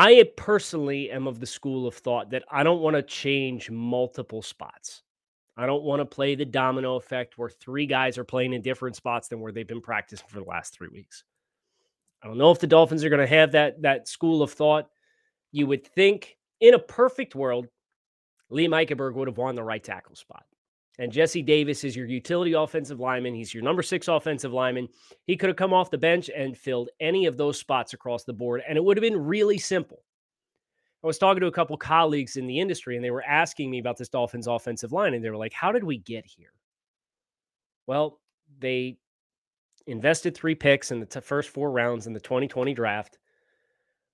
I 0.00 0.30
personally 0.36 1.10
am 1.10 1.26
of 1.26 1.40
the 1.40 1.46
school 1.46 1.84
of 1.88 1.96
thought 1.96 2.30
that 2.30 2.44
I 2.52 2.62
don't 2.62 2.80
want 2.80 2.94
to 2.94 3.02
change 3.02 3.68
multiple 3.68 4.42
spots. 4.42 5.02
I 5.56 5.66
don't 5.66 5.82
want 5.82 5.98
to 5.98 6.06
play 6.06 6.36
the 6.36 6.44
domino 6.44 6.94
effect 6.94 7.36
where 7.36 7.50
three 7.50 7.84
guys 7.84 8.16
are 8.16 8.22
playing 8.22 8.52
in 8.52 8.62
different 8.62 8.94
spots 8.94 9.26
than 9.26 9.40
where 9.40 9.50
they've 9.50 9.66
been 9.66 9.80
practicing 9.80 10.28
for 10.28 10.38
the 10.38 10.44
last 10.46 10.72
three 10.72 10.86
weeks. 10.86 11.24
I 12.22 12.28
don't 12.28 12.38
know 12.38 12.52
if 12.52 12.60
the 12.60 12.68
Dolphins 12.68 13.02
are 13.02 13.08
going 13.08 13.26
to 13.26 13.26
have 13.26 13.50
that 13.52 13.82
that 13.82 14.06
school 14.06 14.40
of 14.40 14.52
thought. 14.52 14.88
You 15.50 15.66
would 15.66 15.84
think 15.84 16.36
in 16.60 16.74
a 16.74 16.78
perfect 16.78 17.34
world, 17.34 17.66
Liam 18.52 18.68
Eichenberg 18.68 19.14
would 19.14 19.26
have 19.26 19.36
won 19.36 19.56
the 19.56 19.64
right 19.64 19.82
tackle 19.82 20.14
spot. 20.14 20.44
And 20.98 21.12
Jesse 21.12 21.42
Davis 21.42 21.84
is 21.84 21.94
your 21.94 22.06
utility 22.06 22.54
offensive 22.54 22.98
lineman. 22.98 23.34
He's 23.34 23.54
your 23.54 23.62
number 23.62 23.82
six 23.82 24.08
offensive 24.08 24.52
lineman. 24.52 24.88
He 25.26 25.36
could 25.36 25.48
have 25.48 25.56
come 25.56 25.72
off 25.72 25.92
the 25.92 25.98
bench 25.98 26.28
and 26.34 26.58
filled 26.58 26.90
any 26.98 27.26
of 27.26 27.36
those 27.36 27.58
spots 27.58 27.94
across 27.94 28.24
the 28.24 28.32
board, 28.32 28.62
and 28.68 28.76
it 28.76 28.82
would 28.82 28.96
have 28.96 29.02
been 29.02 29.24
really 29.26 29.58
simple. 29.58 30.02
I 31.02 31.06
was 31.06 31.18
talking 31.18 31.40
to 31.40 31.46
a 31.46 31.52
couple 31.52 31.76
colleagues 31.76 32.36
in 32.36 32.48
the 32.48 32.58
industry, 32.58 32.96
and 32.96 33.04
they 33.04 33.12
were 33.12 33.22
asking 33.22 33.70
me 33.70 33.78
about 33.78 33.96
this 33.96 34.08
Dolphins 34.08 34.48
offensive 34.48 34.90
line, 34.90 35.14
and 35.14 35.24
they 35.24 35.30
were 35.30 35.36
like, 35.36 35.52
How 35.52 35.70
did 35.70 35.84
we 35.84 35.98
get 35.98 36.26
here? 36.26 36.52
Well, 37.86 38.18
they 38.58 38.98
invested 39.86 40.34
three 40.34 40.56
picks 40.56 40.90
in 40.90 40.98
the 40.98 41.06
t- 41.06 41.20
first 41.20 41.50
four 41.50 41.70
rounds 41.70 42.08
in 42.08 42.12
the 42.12 42.20
2020 42.20 42.74
draft 42.74 43.18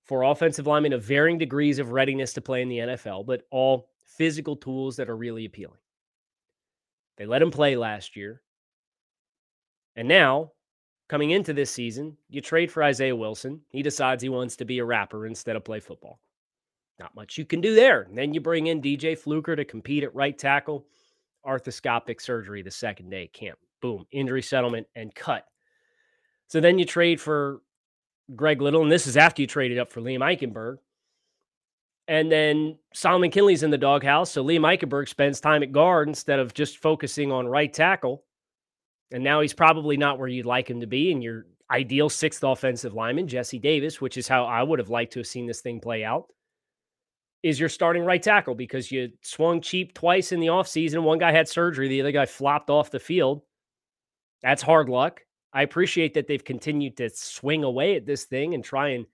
for 0.03 0.23
offensive 0.23 0.67
linemen 0.67 0.93
of 0.93 1.03
varying 1.03 1.39
degrees 1.39 1.79
of 1.79 1.91
readiness 1.91 2.33
to 2.33 2.41
play 2.41 2.61
in 2.61 2.69
the 2.69 2.77
NFL, 2.77 3.25
but 3.25 3.41
all 3.49 3.89
physical 4.03 4.55
tools 4.55 4.95
that 4.97 5.09
are 5.09 5.17
really 5.17 5.45
appealing. 5.45 5.79
They 7.17 7.25
let 7.25 7.41
him 7.41 7.51
play 7.51 7.75
last 7.75 8.15
year. 8.15 8.41
And 9.95 10.07
now, 10.07 10.51
coming 11.07 11.31
into 11.31 11.53
this 11.53 11.71
season, 11.71 12.17
you 12.29 12.41
trade 12.41 12.71
for 12.71 12.83
Isaiah 12.83 13.15
Wilson. 13.15 13.61
He 13.69 13.81
decides 13.81 14.21
he 14.21 14.29
wants 14.29 14.57
to 14.57 14.65
be 14.65 14.79
a 14.79 14.85
rapper 14.85 15.25
instead 15.25 15.55
of 15.55 15.63
play 15.63 15.79
football. 15.79 16.19
Not 16.99 17.15
much 17.15 17.37
you 17.37 17.45
can 17.45 17.61
do 17.61 17.75
there. 17.75 18.01
And 18.01 18.17
then 18.17 18.33
you 18.33 18.41
bring 18.41 18.67
in 18.67 18.81
DJ 18.81 19.17
Fluker 19.17 19.55
to 19.55 19.65
compete 19.65 20.03
at 20.03 20.15
right 20.15 20.37
tackle. 20.37 20.85
Arthroscopic 21.45 22.21
surgery 22.21 22.61
the 22.61 22.71
second 22.71 23.09
day 23.09 23.27
camp. 23.27 23.59
Boom, 23.81 24.05
injury 24.11 24.41
settlement 24.41 24.87
and 24.95 25.13
cut. 25.13 25.45
So 26.47 26.59
then 26.59 26.79
you 26.79 26.85
trade 26.85 27.21
for 27.21 27.61
Greg 28.35 28.61
Little, 28.61 28.81
and 28.81 28.91
this 28.91 29.07
is 29.07 29.17
after 29.17 29.41
you 29.41 29.47
traded 29.47 29.77
up 29.77 29.91
for 29.91 30.01
Liam 30.01 30.19
Eichenberg. 30.19 30.77
And 32.07 32.31
then 32.31 32.77
Solomon 32.93 33.31
Kindley's 33.31 33.63
in 33.63 33.71
the 33.71 33.77
doghouse. 33.77 34.31
So 34.31 34.43
Liam 34.43 34.61
Eichenberg 34.61 35.09
spends 35.09 35.39
time 35.39 35.63
at 35.63 35.71
guard 35.71 36.07
instead 36.07 36.39
of 36.39 36.53
just 36.53 36.77
focusing 36.77 37.31
on 37.31 37.47
right 37.47 37.73
tackle. 37.73 38.23
And 39.11 39.23
now 39.23 39.41
he's 39.41 39.53
probably 39.53 39.97
not 39.97 40.19
where 40.19 40.27
you'd 40.27 40.45
like 40.45 40.69
him 40.69 40.81
to 40.81 40.87
be 40.87 41.11
in 41.11 41.21
your 41.21 41.45
ideal 41.71 42.09
sixth 42.09 42.43
offensive 42.43 42.93
lineman, 42.93 43.27
Jesse 43.27 43.59
Davis, 43.59 43.99
which 44.01 44.17
is 44.17 44.27
how 44.27 44.45
I 44.45 44.61
would 44.61 44.79
have 44.79 44.89
liked 44.89 45.13
to 45.13 45.19
have 45.19 45.27
seen 45.27 45.47
this 45.47 45.61
thing 45.61 45.79
play 45.79 46.03
out, 46.03 46.25
is 47.41 47.59
your 47.59 47.69
starting 47.69 48.03
right 48.03 48.21
tackle 48.21 48.55
because 48.55 48.91
you 48.91 49.09
swung 49.21 49.61
cheap 49.61 49.93
twice 49.93 50.31
in 50.31 50.39
the 50.39 50.47
offseason. 50.47 51.01
One 51.01 51.17
guy 51.17 51.31
had 51.31 51.47
surgery, 51.47 51.87
the 51.87 52.01
other 52.01 52.11
guy 52.11 52.25
flopped 52.25 52.69
off 52.69 52.91
the 52.91 52.99
field. 52.99 53.41
That's 54.43 54.61
hard 54.61 54.89
luck. 54.89 55.21
I 55.53 55.63
appreciate 55.63 56.13
that 56.15 56.27
they've 56.27 56.43
continued 56.43 56.97
to 56.97 57.09
swing 57.09 57.63
away 57.63 57.95
at 57.95 58.05
this 58.05 58.25
thing 58.25 58.53
and 58.53 58.63
try 58.63 58.89
and 58.89 59.05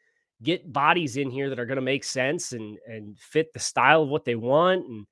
get 0.43 0.71
bodies 0.71 1.17
in 1.17 1.29
here 1.29 1.49
that 1.49 1.59
are 1.59 1.65
going 1.65 1.77
to 1.77 1.81
make 1.81 2.03
sense 2.03 2.53
and 2.53 2.77
and 2.87 3.17
fit 3.19 3.53
the 3.53 3.59
style 3.59 4.03
of 4.03 4.09
what 4.09 4.25
they 4.25 4.35
want 4.35 4.87
and 4.87 5.05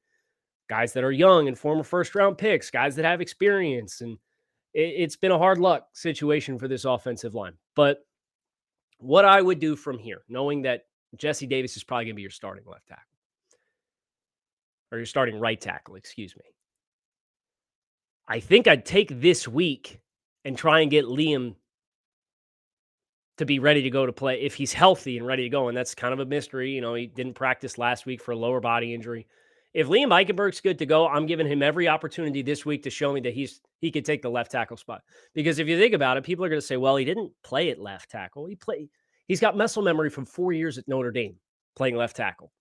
guys 0.70 0.94
that 0.94 1.04
are 1.04 1.12
young 1.12 1.48
and 1.48 1.58
former 1.58 1.84
first 1.84 2.16
round 2.16 2.38
picks, 2.38 2.70
guys 2.70 2.96
that 2.96 3.06
have 3.06 3.22
experience 3.22 4.02
and 4.02 4.18
it, 4.74 5.02
has 5.02 5.16
been 5.16 5.32
a 5.32 5.38
hard 5.38 5.58
luck 5.58 5.88
situation 5.94 6.60
for 6.60 6.68
this 6.68 6.86
offensive 6.86 7.34
line. 7.34 7.54
But 7.76 8.00
what 9.00 9.26
I 9.26 9.42
would 9.42 9.60
do 9.60 9.76
from 9.76 9.98
here, 9.98 10.22
knowing 10.30 10.62
that 10.64 10.84
Jesse 11.18 11.48
Davis 11.48 11.76
is 11.76 11.84
probably 11.84 12.06
going 12.06 12.14
to 12.14 12.18
be 12.18 12.22
your 12.22 12.32
starting 12.32 12.66
left 12.68 12.88
tackle 12.88 13.04
or 14.92 15.00
your 15.00 15.06
starting 15.06 15.40
right 15.40 15.60
tackle, 15.60 15.96
excuse 15.96 16.36
me. 16.36 16.44
I 18.28 18.40
think 18.40 18.68
I'd 18.68 18.86
take 18.86 19.20
this 19.20 19.48
week 19.48 20.00
and 20.46 20.56
try 20.56 20.82
and 20.82 20.92
get 20.92 21.06
Liam 21.06 21.56
to 23.40 23.46
be 23.46 23.60
ready 23.60 23.82
to 23.82 23.90
go 23.90 24.06
to 24.06 24.12
play 24.12 24.42
if 24.42 24.54
he's 24.54 24.74
healthy 24.74 25.18
and 25.18 25.26
ready 25.26 25.44
to 25.44 25.50
go. 25.50 25.70
And 25.70 25.78
that's 25.78 25.96
kind 25.96 26.14
of 26.14 26.20
a 26.20 26.26
mystery. 26.26 26.72
You 26.72 26.82
know, 26.82 26.94
he 26.94 27.08
didn't 27.08 27.36
practice 27.36 27.78
last 27.78 28.06
week 28.06 28.22
for 28.22 28.34
a 28.34 28.38
lower 28.38 28.60
body 28.60 28.94
injury. 28.94 29.28
If 29.74 29.88
Liam 29.88 30.10
Eichenberg's 30.10 30.60
good 30.60 30.78
to 30.80 30.86
go, 30.86 31.08
I'm 31.08 31.26
giving 31.26 31.48
him 31.48 31.64
every 31.64 31.88
opportunity 31.88 32.42
this 32.42 32.66
week 32.66 32.84
to 32.84 32.90
show 32.90 33.14
me 33.14 33.22
that 33.22 33.34
he's 33.34 33.62
he 33.80 33.92
could 33.92 34.04
take 34.04 34.22
the 34.22 34.30
left 34.30 34.52
tackle 34.52 34.76
spot. 34.76 35.04
Because 35.34 35.58
if 35.58 35.70
you 35.70 35.80
think 35.80 35.94
about 35.94 36.18
it, 36.18 36.26
people 36.26 36.44
are 36.44 36.50
going 36.50 36.60
to 36.60 36.66
say, 36.66 36.76
"Well, 36.76 36.98
he 36.98 37.06
didn't 37.06 37.32
play 37.44 37.70
at 37.70 37.80
left 37.80 38.12
tackle. 38.12 38.46
He 38.46 38.56
played. 38.56 38.90
He's 39.28 39.40
got 39.40 39.56
muscle 39.56 39.84
memory 39.84 40.10
from 40.10 40.26
four 40.26 40.52
years 40.52 40.78
at 40.78 40.88
Notre 40.88 41.12
Dame 41.12 41.36
playing 41.78 41.96
left 41.96 42.18
tackle." 42.18 42.52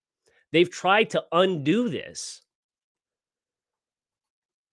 They've 0.52 0.70
tried 0.70 1.10
to 1.10 1.24
undo 1.32 1.88
this. 1.88 2.42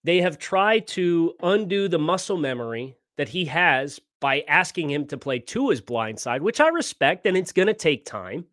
They 0.04 0.22
have 0.22 0.38
tried 0.38 0.86
to 0.90 1.34
undo 1.42 1.88
the 1.88 1.98
muscle 1.98 2.38
memory 2.38 2.96
that 3.18 3.30
he 3.30 3.46
has 3.46 4.00
by 4.20 4.44
asking 4.48 4.90
him 4.90 5.06
to 5.08 5.18
play 5.18 5.40
to 5.40 5.70
his 5.70 5.82
blind 5.82 6.20
side, 6.20 6.42
which 6.42 6.60
I 6.60 6.70
respect, 6.70 7.26
and 7.26 7.36
it's 7.36 7.52
going 7.52 7.68
to 7.68 7.74
take 7.74 8.06
time. 8.06 8.46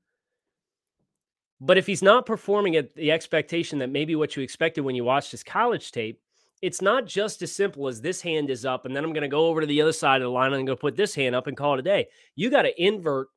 But 1.60 1.78
if 1.78 1.86
he's 1.86 2.02
not 2.02 2.26
performing 2.26 2.76
at 2.76 2.94
the 2.94 3.12
expectation 3.12 3.78
that 3.78 3.90
maybe 3.90 4.16
what 4.16 4.36
you 4.36 4.42
expected 4.42 4.80
when 4.80 4.96
you 4.96 5.04
watched 5.04 5.30
his 5.30 5.44
college 5.44 5.92
tape, 5.92 6.20
it's 6.60 6.82
not 6.82 7.06
just 7.06 7.42
as 7.42 7.52
simple 7.52 7.88
as 7.88 8.00
this 8.00 8.20
hand 8.20 8.50
is 8.50 8.64
up, 8.64 8.84
and 8.84 8.94
then 8.94 9.04
I'm 9.04 9.12
going 9.12 9.22
to 9.22 9.28
go 9.28 9.46
over 9.46 9.60
to 9.60 9.66
the 9.66 9.80
other 9.80 9.92
side 9.92 10.20
of 10.20 10.26
the 10.26 10.30
line 10.30 10.46
and 10.46 10.56
I'm 10.56 10.64
going 10.64 10.76
to 10.76 10.80
put 10.80 10.96
this 10.96 11.14
hand 11.14 11.34
up 11.34 11.46
and 11.46 11.56
call 11.56 11.74
it 11.74 11.80
a 11.80 11.82
day. 11.82 12.08
You 12.36 12.50
got 12.50 12.62
to 12.62 12.82
invert 12.82 13.28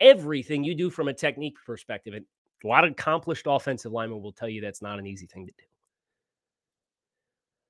everything 0.00 0.64
you 0.64 0.74
do 0.74 0.90
from 0.90 1.08
a 1.08 1.14
technique 1.14 1.56
perspective. 1.64 2.14
And 2.14 2.24
a 2.64 2.66
lot 2.66 2.84
of 2.84 2.92
accomplished 2.92 3.46
offensive 3.48 3.92
linemen 3.92 4.22
will 4.22 4.32
tell 4.32 4.48
you 4.48 4.60
that's 4.60 4.82
not 4.82 4.98
an 4.98 5.06
easy 5.06 5.26
thing 5.26 5.46
to 5.46 5.52
do. 5.52 5.64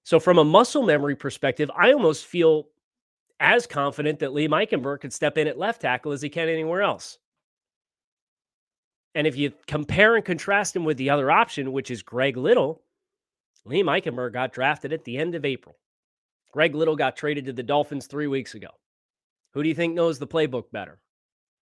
So, 0.05 0.19
from 0.19 0.39
a 0.39 0.45
muscle 0.45 0.83
memory 0.83 1.15
perspective, 1.15 1.71
I 1.77 1.93
almost 1.93 2.27
feel 2.27 2.69
as 3.43 3.67
confident 3.67 4.21
that 4.21 4.33
Lee 4.33 4.49
Eichenberg 4.49 5.01
could 5.01 5.13
step 5.13 5.37
in 5.37 5.49
at 5.49 5.59
left 5.59 5.83
tackle 5.83 6.13
as 6.13 6.23
he 6.23 6.31
can 6.31 6.49
anywhere 6.49 6.81
else. 6.81 7.19
And 9.15 9.27
if 9.27 9.37
you 9.37 9.53
compare 9.67 10.17
and 10.17 10.25
contrast 10.25 10.75
him 10.75 10.85
with 10.85 10.97
the 10.97 11.11
other 11.11 11.31
option, 11.31 11.73
which 11.73 11.91
is 11.91 12.03
Greg 12.03 12.37
Little, 12.37 12.83
Liam 13.67 13.85
Eichenberg 13.85 14.33
got 14.33 14.53
drafted 14.53 14.93
at 14.93 15.05
the 15.05 15.19
end 15.19 15.35
of 15.35 15.45
April. 15.45 15.77
Greg 16.53 16.75
Little 16.75 16.97
got 16.97 17.17
traded 17.17 17.45
to 17.47 17.53
the 17.53 17.63
Dolphins 17.63 18.07
three 18.07 18.29
weeks 18.29 18.55
ago. 18.55 18.69
Who 19.53 19.63
do 19.63 19.69
you 19.69 19.75
think 19.75 19.95
knows 19.95 20.19
the 20.19 20.27
playbook 20.27 20.71
better? 20.71 21.01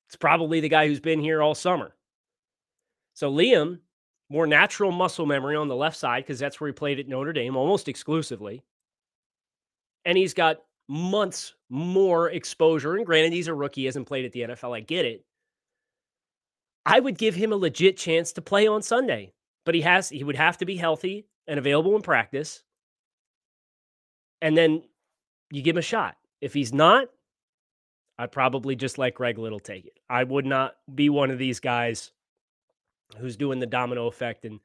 It's 0.07 0.15
probably 0.15 0.59
the 0.59 0.69
guy 0.69 0.87
who's 0.87 0.99
been 0.99 1.21
here 1.21 1.41
all 1.41 1.55
summer. 1.55 1.95
So 3.13 3.31
Liam, 3.31 3.79
more 4.29 4.47
natural 4.47 4.91
muscle 4.91 5.25
memory 5.25 5.55
on 5.55 5.69
the 5.69 5.75
left 5.75 5.97
side 5.97 6.23
because 6.23 6.39
that's 6.39 6.59
where 6.59 6.67
he 6.67 6.73
played 6.73 6.99
at 6.99 7.07
Notre 7.07 7.33
Dame 7.33 7.55
almost 7.55 7.87
exclusively. 7.87 8.63
And 10.05 10.17
he's 10.17 10.33
got 10.33 10.61
months 10.87 11.53
more 11.69 12.29
exposure. 12.29 12.95
And 12.95 13.05
granted, 13.05 13.33
he's 13.33 13.47
a 13.47 13.53
rookie, 13.53 13.85
hasn't 13.85 14.07
played 14.07 14.25
at 14.25 14.31
the 14.31 14.41
NFL. 14.41 14.75
I 14.75 14.81
get 14.81 15.05
it. 15.05 15.25
I 16.85 16.99
would 16.99 17.17
give 17.17 17.35
him 17.35 17.53
a 17.53 17.57
legit 17.57 17.97
chance 17.97 18.33
to 18.33 18.41
play 18.41 18.67
on 18.67 18.81
Sunday, 18.81 19.33
but 19.65 19.73
he 19.73 19.81
has 19.81 20.09
he 20.09 20.23
would 20.23 20.35
have 20.35 20.57
to 20.57 20.65
be 20.65 20.75
healthy 20.75 21.27
and 21.47 21.57
available 21.57 21.95
in 21.95 22.01
practice. 22.01 22.63
And 24.41 24.57
then 24.57 24.83
you 25.51 25.61
give 25.61 25.75
him 25.75 25.79
a 25.79 25.83
shot. 25.83 26.17
If 26.41 26.53
he's 26.53 26.73
not, 26.73 27.07
I'd 28.19 28.31
probably 28.31 28.75
just 28.75 28.97
let 28.97 29.15
Greg 29.15 29.37
Little 29.37 29.59
take 29.59 29.85
it. 29.85 29.97
I 30.09 30.23
would 30.23 30.45
not 30.45 30.75
be 30.93 31.09
one 31.09 31.31
of 31.31 31.39
these 31.39 31.59
guys 31.61 32.11
who's 33.17 33.37
doing 33.37 33.59
the 33.59 33.65
domino 33.65 34.07
effect 34.07 34.43
and 34.45 34.59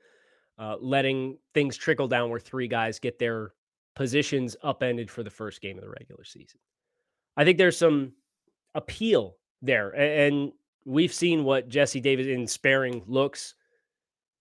uh, 0.59 0.77
letting 0.81 1.39
things 1.55 1.77
trickle 1.77 2.09
down 2.09 2.31
where 2.31 2.41
three 2.41 2.67
guys 2.67 2.99
get 2.99 3.19
their 3.19 3.53
positions 3.99 4.57
upended 4.63 5.11
for 5.11 5.25
the 5.25 5.31
first 5.31 5.61
game 5.61 5.77
of 5.77 5.83
the 5.83 5.91
regular 5.91 6.23
season. 6.23 6.61
I 7.37 7.45
think 7.45 7.59
there's 7.59 7.77
some 7.77 8.13
appeal 8.77 9.35
there. 9.61 9.91
And 9.91 10.53
we've 10.85 11.13
seen 11.13 11.43
what 11.43 11.69
Jesse 11.69 12.01
Davis 12.01 12.29
in 12.29 12.47
sparing 12.47 13.03
looks 13.09 13.57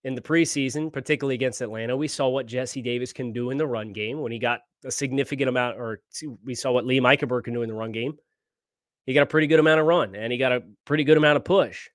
in 0.04 0.14
the 0.14 0.20
preseason, 0.20 0.92
particularly 0.92 1.34
against 1.34 1.60
Atlanta. 1.60 1.96
We 1.96 2.06
saw 2.06 2.28
what 2.28 2.46
Jesse 2.46 2.82
Davis 2.82 3.12
can 3.12 3.32
do 3.32 3.50
in 3.50 3.58
the 3.58 3.66
run 3.66 3.92
game 3.92 4.20
when 4.20 4.30
he 4.30 4.38
got 4.38 4.60
a 4.84 4.92
significant 4.92 5.48
amount, 5.48 5.76
or 5.76 6.02
we 6.44 6.54
saw 6.54 6.70
what 6.70 6.84
Liam 6.84 7.02
Eichenberg 7.02 7.42
can 7.42 7.52
do 7.52 7.62
in 7.62 7.68
the 7.68 7.74
run 7.74 7.90
game. 7.90 8.16
He 9.06 9.12
got 9.12 9.24
a 9.24 9.26
pretty 9.26 9.48
good 9.48 9.58
amount 9.58 9.80
of 9.80 9.86
run 9.86 10.14
and 10.14 10.32
he 10.32 10.38
got 10.38 10.52
a 10.52 10.62
pretty 10.84 11.02
good 11.02 11.16
amount 11.16 11.36
of 11.36 11.44
push. 11.44 11.88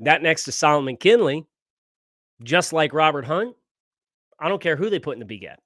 That 0.00 0.22
next 0.22 0.44
to 0.44 0.52
Solomon 0.52 0.98
Kindley, 0.98 1.46
just 2.42 2.74
like 2.74 2.92
Robert 2.92 3.24
Hunt, 3.24 3.56
I 4.38 4.50
don't 4.50 4.60
care 4.60 4.76
who 4.76 4.90
they 4.90 4.98
put 4.98 5.14
in 5.14 5.20
the 5.20 5.24
B 5.24 5.38
gap. 5.38 5.60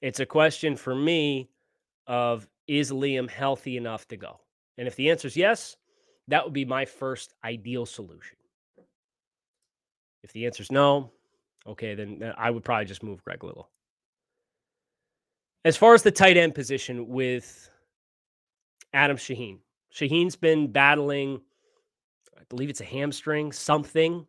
It's 0.00 0.20
a 0.20 0.26
question 0.26 0.76
for 0.76 0.94
me 0.94 1.50
of 2.06 2.48
is 2.66 2.90
Liam 2.90 3.28
healthy 3.28 3.76
enough 3.76 4.06
to 4.08 4.16
go? 4.16 4.40
And 4.78 4.86
if 4.86 4.96
the 4.96 5.10
answer 5.10 5.28
is 5.28 5.36
yes, 5.36 5.76
that 6.28 6.44
would 6.44 6.52
be 6.54 6.64
my 6.64 6.84
first 6.84 7.34
ideal 7.44 7.84
solution. 7.84 8.36
If 10.22 10.32
the 10.32 10.46
answer 10.46 10.62
is 10.62 10.70
no, 10.70 11.10
okay, 11.66 11.94
then 11.94 12.32
I 12.36 12.50
would 12.50 12.64
probably 12.64 12.84
just 12.86 13.02
move 13.02 13.22
Greg 13.24 13.42
Little. 13.42 13.68
As 15.64 15.76
far 15.76 15.94
as 15.94 16.02
the 16.02 16.10
tight 16.10 16.36
end 16.36 16.54
position 16.54 17.08
with 17.08 17.70
Adam 18.94 19.16
Shaheen, 19.16 19.58
Shaheen's 19.94 20.36
been 20.36 20.70
battling, 20.70 21.40
I 22.38 22.42
believe 22.48 22.70
it's 22.70 22.80
a 22.80 22.84
hamstring, 22.84 23.52
something 23.52 24.26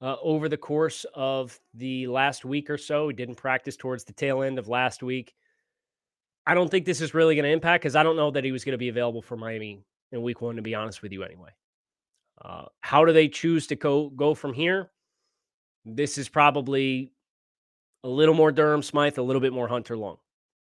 uh, 0.00 0.16
over 0.22 0.48
the 0.48 0.56
course 0.56 1.06
of 1.14 1.58
the 1.74 2.06
last 2.06 2.44
week 2.44 2.70
or 2.70 2.78
so. 2.78 3.08
He 3.08 3.14
didn't 3.14 3.36
practice 3.36 3.76
towards 3.76 4.04
the 4.04 4.12
tail 4.12 4.42
end 4.42 4.58
of 4.58 4.68
last 4.68 5.02
week. 5.02 5.34
I 6.46 6.54
don't 6.54 6.70
think 6.70 6.86
this 6.86 7.00
is 7.00 7.14
really 7.14 7.34
going 7.34 7.44
to 7.44 7.50
impact 7.50 7.82
because 7.82 7.96
I 7.96 8.02
don't 8.02 8.16
know 8.16 8.30
that 8.30 8.44
he 8.44 8.52
was 8.52 8.64
going 8.64 8.72
to 8.72 8.78
be 8.78 8.88
available 8.88 9.22
for 9.22 9.36
Miami 9.36 9.82
in 10.12 10.22
week 10.22 10.40
one, 10.40 10.56
to 10.56 10.62
be 10.62 10.74
honest 10.74 11.02
with 11.02 11.12
you, 11.12 11.24
anyway. 11.24 11.50
Uh, 12.40 12.66
how 12.80 13.04
do 13.04 13.12
they 13.12 13.28
choose 13.28 13.66
to 13.68 13.76
go, 13.76 14.10
go 14.10 14.34
from 14.34 14.52
here? 14.52 14.90
This 15.84 16.18
is 16.18 16.28
probably 16.28 17.12
a 18.04 18.08
little 18.08 18.34
more 18.34 18.52
Durham 18.52 18.82
Smythe, 18.82 19.18
a 19.18 19.22
little 19.22 19.40
bit 19.40 19.52
more 19.52 19.66
Hunter 19.66 19.96
Long. 19.96 20.18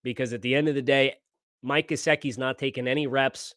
Because 0.04 0.34
at 0.34 0.42
the 0.42 0.56
end 0.56 0.68
of 0.68 0.76
the 0.76 0.82
day, 0.82 1.16
Mike 1.62 1.90
Gesicki's 1.90 2.38
not 2.38 2.58
taking 2.58 2.88
any 2.88 3.08
reps 3.08 3.54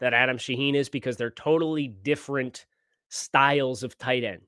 that 0.00 0.14
Adam 0.14 0.38
Shaheen 0.38 0.74
is 0.74 0.88
because 0.88 1.16
they're 1.16 1.30
totally 1.30 1.88
different 1.88 2.66
styles 3.08 3.82
of 3.82 3.98
tight 3.98 4.24
end. 4.24 4.42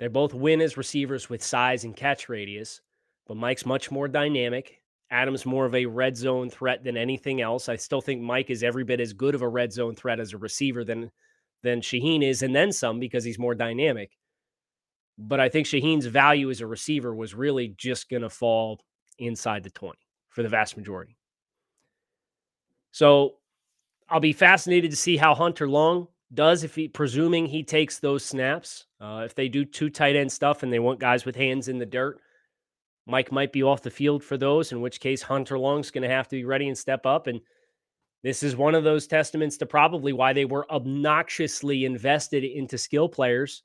They 0.00 0.08
both 0.08 0.32
win 0.32 0.62
as 0.62 0.78
receivers 0.78 1.28
with 1.28 1.44
size 1.44 1.84
and 1.84 1.94
catch 1.94 2.30
radius, 2.30 2.80
but 3.28 3.36
Mike's 3.36 3.66
much 3.66 3.90
more 3.90 4.08
dynamic. 4.08 4.80
Adam's 5.10 5.44
more 5.44 5.66
of 5.66 5.74
a 5.74 5.84
red 5.84 6.16
zone 6.16 6.48
threat 6.48 6.82
than 6.82 6.96
anything 6.96 7.42
else. 7.42 7.68
I 7.68 7.76
still 7.76 8.00
think 8.00 8.22
Mike 8.22 8.48
is 8.48 8.62
every 8.62 8.82
bit 8.82 8.98
as 8.98 9.12
good 9.12 9.34
of 9.34 9.42
a 9.42 9.48
red 9.48 9.72
zone 9.72 9.94
threat 9.94 10.18
as 10.18 10.32
a 10.32 10.38
receiver 10.38 10.84
than 10.84 11.10
than 11.62 11.82
Shaheen 11.82 12.22
is, 12.22 12.42
and 12.42 12.56
then 12.56 12.72
some 12.72 12.98
because 12.98 13.22
he's 13.22 13.38
more 13.38 13.54
dynamic. 13.54 14.16
But 15.18 15.40
I 15.40 15.50
think 15.50 15.66
Shaheen's 15.66 16.06
value 16.06 16.48
as 16.48 16.62
a 16.62 16.66
receiver 16.66 17.14
was 17.14 17.34
really 17.34 17.74
just 17.76 18.08
going 18.08 18.22
to 18.22 18.30
fall 18.30 18.80
inside 19.18 19.62
the 19.62 19.70
20 19.70 19.98
for 20.30 20.42
the 20.42 20.48
vast 20.48 20.78
majority. 20.78 21.18
So 22.92 23.34
I'll 24.08 24.20
be 24.20 24.32
fascinated 24.32 24.90
to 24.92 24.96
see 24.96 25.18
how 25.18 25.34
Hunter 25.34 25.68
Long 25.68 26.08
does 26.32 26.64
if 26.64 26.74
he, 26.74 26.88
presuming 26.88 27.44
he 27.44 27.62
takes 27.62 27.98
those 27.98 28.24
snaps. 28.24 28.86
Uh, 29.00 29.22
if 29.24 29.34
they 29.34 29.48
do 29.48 29.64
two 29.64 29.88
tight 29.88 30.16
end 30.16 30.30
stuff 30.30 30.62
and 30.62 30.72
they 30.72 30.78
want 30.78 31.00
guys 31.00 31.24
with 31.24 31.36
hands 31.36 31.68
in 31.68 31.78
the 31.78 31.86
dirt, 31.86 32.20
Mike 33.06 33.32
might 33.32 33.52
be 33.52 33.62
off 33.62 33.82
the 33.82 33.90
field 33.90 34.22
for 34.22 34.36
those, 34.36 34.72
in 34.72 34.80
which 34.80 35.00
case 35.00 35.22
Hunter 35.22 35.58
Long's 35.58 35.90
going 35.90 36.02
to 36.02 36.14
have 36.14 36.28
to 36.28 36.36
be 36.36 36.44
ready 36.44 36.68
and 36.68 36.76
step 36.76 37.06
up. 37.06 37.26
And 37.26 37.40
this 38.22 38.42
is 38.42 38.54
one 38.54 38.74
of 38.74 38.84
those 38.84 39.06
testaments 39.06 39.56
to 39.58 39.66
probably 39.66 40.12
why 40.12 40.32
they 40.32 40.44
were 40.44 40.70
obnoxiously 40.70 41.86
invested 41.86 42.44
into 42.44 42.76
skill 42.76 43.08
players 43.08 43.62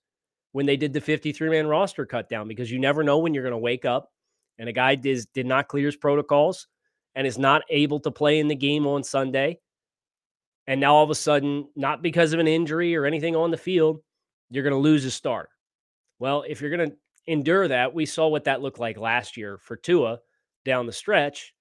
when 0.53 0.65
they 0.65 0.77
did 0.77 0.93
the 0.93 1.01
53 1.01 1.49
man 1.49 1.67
roster 1.67 2.05
cut 2.05 2.29
down, 2.29 2.47
because 2.47 2.71
you 2.71 2.79
never 2.79 3.03
know 3.03 3.17
when 3.17 3.33
you're 3.33 3.43
going 3.43 3.51
to 3.51 3.57
wake 3.57 3.83
up 3.83 4.09
and 4.57 4.69
a 4.69 4.73
guy 4.73 4.95
did, 4.95 5.25
did 5.33 5.45
not 5.45 5.67
clear 5.67 5.87
his 5.87 5.97
protocols 5.97 6.67
and 7.13 7.27
is 7.27 7.37
not 7.37 7.63
able 7.69 7.99
to 7.99 8.11
play 8.11 8.39
in 8.39 8.47
the 8.47 8.55
game 8.55 8.87
on 8.87 9.03
Sunday. 9.03 9.59
And 10.67 10.79
now 10.79 10.95
all 10.95 11.03
of 11.03 11.09
a 11.09 11.15
sudden, 11.15 11.67
not 11.75 12.01
because 12.01 12.31
of 12.31 12.39
an 12.39 12.47
injury 12.47 12.95
or 12.95 13.05
anything 13.05 13.35
on 13.35 13.51
the 13.51 13.57
field, 13.57 13.99
you're 14.49 14.63
going 14.63 14.71
to 14.71 14.77
lose 14.77 15.05
a 15.05 15.11
starter. 15.11 15.49
Well, 16.19 16.43
if 16.47 16.61
you're 16.61 16.75
going 16.75 16.89
to 16.89 16.95
endure 17.27 17.67
that. 17.67 17.93
We 17.93 18.05
saw 18.05 18.27
what 18.27 18.43
that 18.45 18.61
looked 18.61 18.79
like 18.79 18.97
last 18.97 19.37
year 19.37 19.57
for 19.57 19.75
Tua 19.75 20.19
down 20.63 20.85
the 20.85 20.91
stretch. 20.91 21.53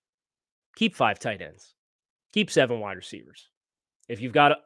Keep 0.76 0.94
five 0.96 1.18
tight 1.18 1.40
ends, 1.40 1.74
keep 2.32 2.50
seven 2.50 2.80
wide 2.80 2.96
receivers. 2.96 3.48
If 4.08 4.20
you've 4.20 4.32
got 4.32 4.58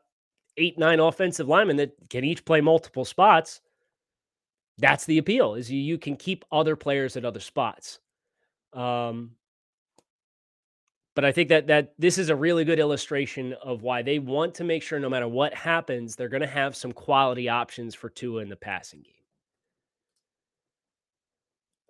eight, 0.56 0.78
nine 0.78 1.00
offensive 1.00 1.48
linemen 1.48 1.76
that 1.76 1.92
can 2.08 2.24
each 2.24 2.44
play 2.44 2.60
multiple 2.60 3.04
spots, 3.04 3.60
that's 4.78 5.04
the 5.04 5.18
appeal 5.18 5.54
is 5.54 5.70
you, 5.70 5.80
you 5.80 5.98
can 5.98 6.16
keep 6.16 6.44
other 6.50 6.76
players 6.76 7.16
at 7.16 7.24
other 7.24 7.40
spots. 7.40 8.00
Um, 8.72 9.32
but 11.18 11.24
I 11.24 11.32
think 11.32 11.48
that 11.48 11.66
that 11.66 11.94
this 11.98 12.16
is 12.16 12.28
a 12.28 12.36
really 12.36 12.64
good 12.64 12.78
illustration 12.78 13.52
of 13.54 13.82
why 13.82 14.02
they 14.02 14.20
want 14.20 14.54
to 14.54 14.62
make 14.62 14.84
sure 14.84 15.00
no 15.00 15.08
matter 15.08 15.26
what 15.26 15.52
happens, 15.52 16.14
they're 16.14 16.28
going 16.28 16.42
to 16.42 16.46
have 16.46 16.76
some 16.76 16.92
quality 16.92 17.48
options 17.48 17.92
for 17.92 18.08
Tua 18.08 18.40
in 18.40 18.48
the 18.48 18.54
passing 18.54 19.02
game. 19.02 19.14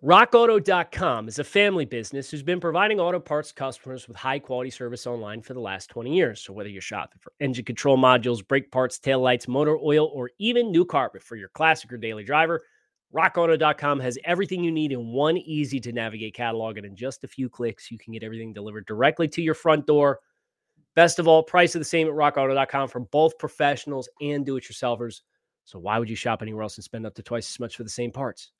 RockAuto.com 0.03 1.27
is 1.27 1.37
a 1.37 1.43
family 1.43 1.85
business 1.85 2.31
who's 2.31 2.41
been 2.41 2.59
providing 2.59 2.99
auto 2.99 3.19
parts 3.19 3.51
customers 3.51 4.07
with 4.07 4.17
high 4.17 4.39
quality 4.39 4.71
service 4.71 5.05
online 5.05 5.43
for 5.43 5.53
the 5.53 5.59
last 5.59 5.91
20 5.91 6.11
years. 6.11 6.41
So, 6.41 6.51
whether 6.51 6.69
you're 6.69 6.81
shopping 6.81 7.19
for 7.21 7.31
engine 7.39 7.65
control 7.65 7.99
modules, 7.99 8.39
brake 8.47 8.71
parts, 8.71 8.97
tail 8.97 9.19
lights, 9.19 9.47
motor 9.47 9.77
oil, 9.77 10.09
or 10.11 10.31
even 10.39 10.71
new 10.71 10.85
carpet 10.85 11.21
for 11.21 11.35
your 11.35 11.49
classic 11.49 11.93
or 11.93 11.97
daily 11.97 12.23
driver, 12.23 12.63
RockAuto.com 13.15 13.99
has 13.99 14.17
everything 14.23 14.63
you 14.63 14.71
need 14.71 14.91
in 14.91 15.07
one 15.07 15.37
easy 15.37 15.79
to 15.79 15.91
navigate 15.91 16.35
catalog. 16.35 16.77
And 16.77 16.85
in 16.85 16.95
just 16.95 17.23
a 17.23 17.27
few 17.27 17.49
clicks, 17.49 17.89
you 17.89 17.97
can 17.97 18.13
get 18.13 18.23
everything 18.23 18.53
delivered 18.53 18.85
directly 18.85 19.27
to 19.29 19.41
your 19.41 19.55
front 19.55 19.87
door. 19.87 20.19
Best 20.95 21.17
of 21.17 21.27
all, 21.27 21.41
price 21.41 21.75
is 21.75 21.79
the 21.79 21.85
same 21.85 22.07
at 22.07 22.13
RockAuto.com 22.13 22.89
for 22.89 22.99
both 22.99 23.37
professionals 23.37 24.09
and 24.21 24.45
do 24.45 24.57
it 24.57 24.63
yourselfers. 24.65 25.21
So, 25.63 25.79
why 25.79 25.97
would 25.99 26.09
you 26.09 26.15
shop 26.15 26.41
anywhere 26.41 26.63
else 26.63 26.77
and 26.77 26.83
spend 26.83 27.05
up 27.05 27.15
to 27.15 27.23
twice 27.23 27.49
as 27.49 27.59
much 27.59 27.77
for 27.77 27.83
the 27.83 27.89
same 27.89 28.11
parts? 28.11 28.51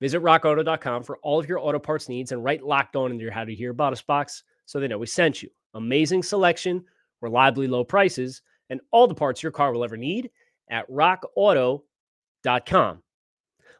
Visit 0.00 0.20
rockauto.com 0.20 1.04
for 1.04 1.18
all 1.18 1.38
of 1.38 1.48
your 1.48 1.60
auto 1.60 1.78
parts 1.78 2.08
needs 2.08 2.32
and 2.32 2.42
write 2.42 2.64
locked 2.64 2.96
on 2.96 3.12
into 3.12 3.22
your 3.22 3.30
how 3.30 3.44
to 3.44 3.54
hear 3.54 3.70
about 3.70 3.92
us 3.92 4.02
box 4.02 4.42
so 4.66 4.80
they 4.80 4.88
know 4.88 4.98
we 4.98 5.06
sent 5.06 5.42
you. 5.42 5.48
Amazing 5.74 6.24
selection, 6.24 6.84
reliably 7.20 7.68
low 7.68 7.84
prices, 7.84 8.42
and 8.68 8.80
all 8.90 9.06
the 9.06 9.14
parts 9.14 9.44
your 9.44 9.52
car 9.52 9.72
will 9.72 9.84
ever 9.84 9.96
need 9.96 10.30
at 10.70 10.90
rockauto.com. 10.90 11.82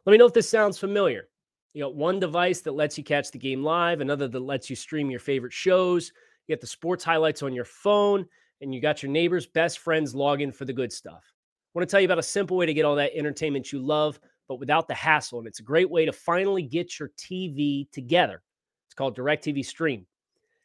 Let 0.05 0.13
me 0.13 0.19
know 0.19 0.27
if 0.27 0.33
this 0.33 0.49
sounds 0.49 0.79
familiar. 0.79 1.29
You 1.75 1.85
got 1.85 1.95
one 1.95 2.21
device 2.21 2.61
that 2.63 2.73
lets 2.73 2.99
you 2.99 3.05
catch 3.05 3.31
the 3.31 3.39
game 3.39 3.63
live, 3.63 4.01
another 4.01 4.29
that 4.29 4.41
lets 4.41 4.69
you 4.69 4.77
stream 4.77 5.11
your 5.11 5.21
favorite 5.21 5.53
shows. 5.53 6.13
You 6.47 6.55
get 6.55 6.61
the 6.61 6.67
sports 6.67 7.05
highlights 7.05 7.43
on 7.43 7.55
your 7.55 7.65
phone, 7.65 8.27
and 8.61 8.75
you 8.75 8.81
got 8.81 9.03
your 9.03 9.13
neighbor's 9.13 9.47
best 9.47 9.79
friends 9.79 10.15
log 10.15 10.41
in 10.41 10.53
for 10.53 10.65
the 10.65 10.73
good 10.73 10.93
stuff. 10.93 11.23
I 11.25 11.79
want 11.79 11.89
to 11.89 11.91
tell 11.91 12.01
you 12.01 12.07
about 12.07 12.19
a 12.19 12.23
simple 12.23 12.57
way 12.57 12.67
to 12.67 12.75
get 12.75 12.85
all 12.85 12.97
that 12.97 13.17
entertainment 13.17 13.73
you 13.73 13.79
love 13.79 14.21
but 14.49 14.59
without 14.59 14.87
the 14.87 14.95
hassle. 14.95 15.39
And 15.39 15.49
it's 15.49 15.61
a 15.61 15.65
great 15.65 15.91
way 15.91 16.05
to 16.05 16.13
finally 16.13 16.63
get 16.63 16.99
your 16.99 17.11
TV 17.17 17.91
together. 17.91 18.43
It's 18.87 18.95
called 18.95 19.17
DirecTV 19.17 19.65
Stream. 19.65 20.07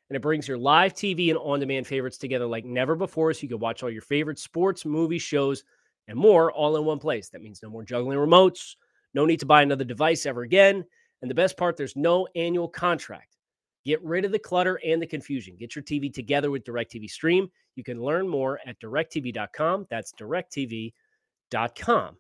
And 0.10 0.18
it 0.18 0.22
brings 0.22 0.48
your 0.48 0.58
live 0.58 0.94
TV 0.94 1.30
and 1.30 1.38
on 1.38 1.62
demand 1.62 1.88
favorites 1.88 2.18
together 2.18 2.46
like 2.46 2.66
never 2.66 2.96
before. 2.96 3.34
So 3.34 3.44
you 3.44 3.50
can 3.50 3.60
watch 3.60 3.84
all 3.84 3.90
your 3.90 4.02
favorite 4.02 4.40
sports, 4.40 4.84
movies, 4.86 5.22
shows, 5.22 5.64
and 6.10 6.18
more 6.18 6.52
all 6.52 6.76
in 6.76 6.84
one 6.84 7.00
place. 7.00 7.30
That 7.30 7.42
means 7.42 7.62
no 7.64 7.70
more 7.70 7.84
juggling 7.84 8.18
remotes, 8.18 8.76
no 9.18 9.26
need 9.26 9.40
to 9.40 9.48
buy 9.48 9.64
another 9.64 9.84
device 9.84 10.28
ever 10.28 10.44
again. 10.44 10.86
And 11.24 11.32
the 11.32 11.36
best 11.36 11.58
part, 11.58 11.76
there's 11.76 11.96
no 11.96 12.28
annual 12.36 12.68
contract. 12.68 13.36
Get 13.84 14.04
rid 14.04 14.26
of 14.26 14.32
the 14.32 14.38
clutter 14.38 14.80
and 14.86 15.02
the 15.02 15.08
confusion. 15.08 15.56
Get 15.58 15.76
your 15.76 15.84
TV 15.84 16.14
together 16.14 16.52
with 16.52 16.64
DirecTV 16.64 17.10
Stream. 17.10 17.50
You 17.76 17.84
can 17.84 18.00
learn 18.00 18.28
more 18.28 18.60
at 18.68 18.80
directv.com. 18.80 19.88
That's 19.90 20.14
directv.com. 20.14 22.18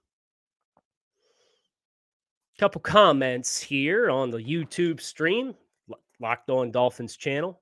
Couple 2.57 2.81
comments 2.81 3.61
here 3.61 4.09
on 4.09 4.31
the 4.31 4.39
YouTube 4.39 4.99
stream, 4.99 5.53
Locked 6.19 6.49
On 6.49 6.71
Dolphins 6.71 7.15
channel. 7.15 7.61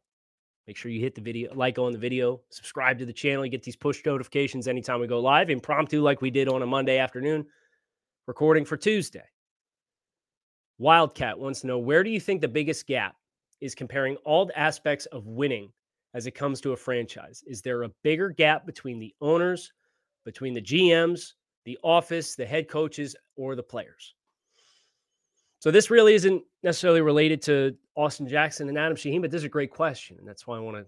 Make 0.65 0.77
sure 0.77 0.89
you 0.89 1.01
hit 1.01 1.13
the 1.13 1.21
video, 1.21 1.53
like 1.53 1.77
on 1.77 1.91
the 1.91 1.97
video, 1.97 2.39
subscribe 2.49 2.97
to 2.99 3.05
the 3.05 3.11
channel. 3.11 3.43
You 3.43 3.51
get 3.51 3.63
these 3.63 3.75
push 3.75 4.01
notifications 4.05 4.69
anytime 4.69 5.01
we 5.01 5.07
go 5.07 5.19
live, 5.19 5.49
impromptu, 5.49 6.01
like 6.01 6.21
we 6.21 6.31
did 6.31 6.47
on 6.47 6.61
a 6.61 6.65
Monday 6.65 6.99
afternoon, 6.99 7.45
recording 8.27 8.65
for 8.65 8.77
Tuesday. 8.77 9.25
Wildcat 10.77 11.37
wants 11.37 11.61
to 11.61 11.67
know 11.67 11.79
where 11.79 12.03
do 12.03 12.09
you 12.09 12.19
think 12.19 12.41
the 12.41 12.47
biggest 12.47 12.87
gap 12.87 13.15
is 13.61 13.75
comparing 13.75 14.15
all 14.17 14.45
the 14.45 14.59
aspects 14.59 15.05
of 15.07 15.27
winning 15.27 15.71
as 16.13 16.27
it 16.27 16.31
comes 16.31 16.59
to 16.61 16.73
a 16.73 16.77
franchise? 16.77 17.43
Is 17.45 17.61
there 17.61 17.83
a 17.83 17.91
bigger 18.03 18.29
gap 18.29 18.65
between 18.65 18.99
the 18.99 19.13
owners, 19.21 19.71
between 20.25 20.53
the 20.53 20.61
GMs, 20.61 21.33
the 21.65 21.77
office, 21.83 22.35
the 22.35 22.45
head 22.45 22.67
coaches, 22.67 23.15
or 23.37 23.55
the 23.55 23.63
players? 23.63 24.15
So 25.59 25.71
this 25.71 25.89
really 25.89 26.13
isn't 26.15 26.43
necessarily 26.63 27.01
related 27.01 27.41
to 27.43 27.75
Austin 27.95 28.27
Jackson 28.27 28.69
and 28.69 28.77
Adam 28.77 28.97
Shaheen, 28.97 29.21
but 29.21 29.31
this 29.31 29.39
is 29.39 29.45
a 29.45 29.49
great 29.49 29.71
question, 29.71 30.17
and 30.19 30.27
that's 30.27 30.45
why 30.45 30.57
I 30.57 30.61
want 30.61 30.77
to 30.77 30.85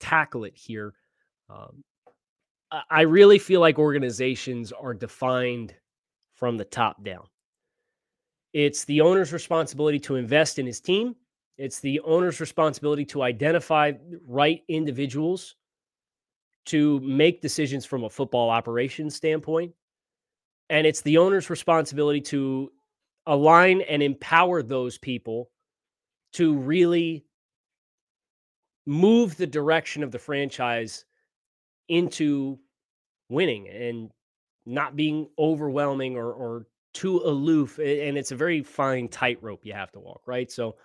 tackle 0.00 0.44
it 0.44 0.56
here. 0.56 0.92
Um, 1.48 1.82
I 2.88 3.00
really 3.02 3.38
feel 3.38 3.60
like 3.60 3.78
organizations 3.78 4.70
are 4.70 4.94
defined 4.94 5.74
from 6.40 6.56
the 6.56 6.64
top 6.64 7.04
down. 7.04 7.24
It's 8.52 8.84
the 8.84 9.02
owner's 9.02 9.32
responsibility 9.32 10.00
to 10.00 10.16
invest 10.16 10.58
in 10.58 10.66
his 10.66 10.80
team. 10.80 11.14
It's 11.58 11.78
the 11.78 12.00
owner's 12.00 12.40
responsibility 12.40 13.04
to 13.06 13.22
identify 13.22 13.92
right 14.26 14.62
individuals 14.66 15.54
to 16.66 16.98
make 17.00 17.42
decisions 17.42 17.84
from 17.84 18.04
a 18.04 18.10
football 18.10 18.50
operations 18.50 19.14
standpoint. 19.14 19.72
And 20.70 20.86
it's 20.86 21.02
the 21.02 21.18
owner's 21.18 21.50
responsibility 21.50 22.20
to 22.22 22.72
align 23.26 23.82
and 23.82 24.02
empower 24.02 24.62
those 24.62 24.98
people 24.98 25.50
to 26.32 26.56
really 26.56 27.24
move 28.86 29.36
the 29.36 29.46
direction 29.46 30.02
of 30.02 30.10
the 30.10 30.18
franchise 30.18 31.04
into 31.88 32.58
winning 33.28 33.68
and 33.68 34.10
not 34.66 34.96
being 34.96 35.28
overwhelming 35.38 36.16
or, 36.16 36.32
or 36.32 36.66
too 36.92 37.18
aloof. 37.18 37.78
And 37.78 38.18
it's 38.18 38.32
a 38.32 38.36
very 38.36 38.62
fine 38.62 39.08
tightrope 39.08 39.64
you 39.64 39.72
have 39.72 39.92
to 39.92 40.00
walk, 40.00 40.22
right? 40.26 40.50
So 40.50 40.76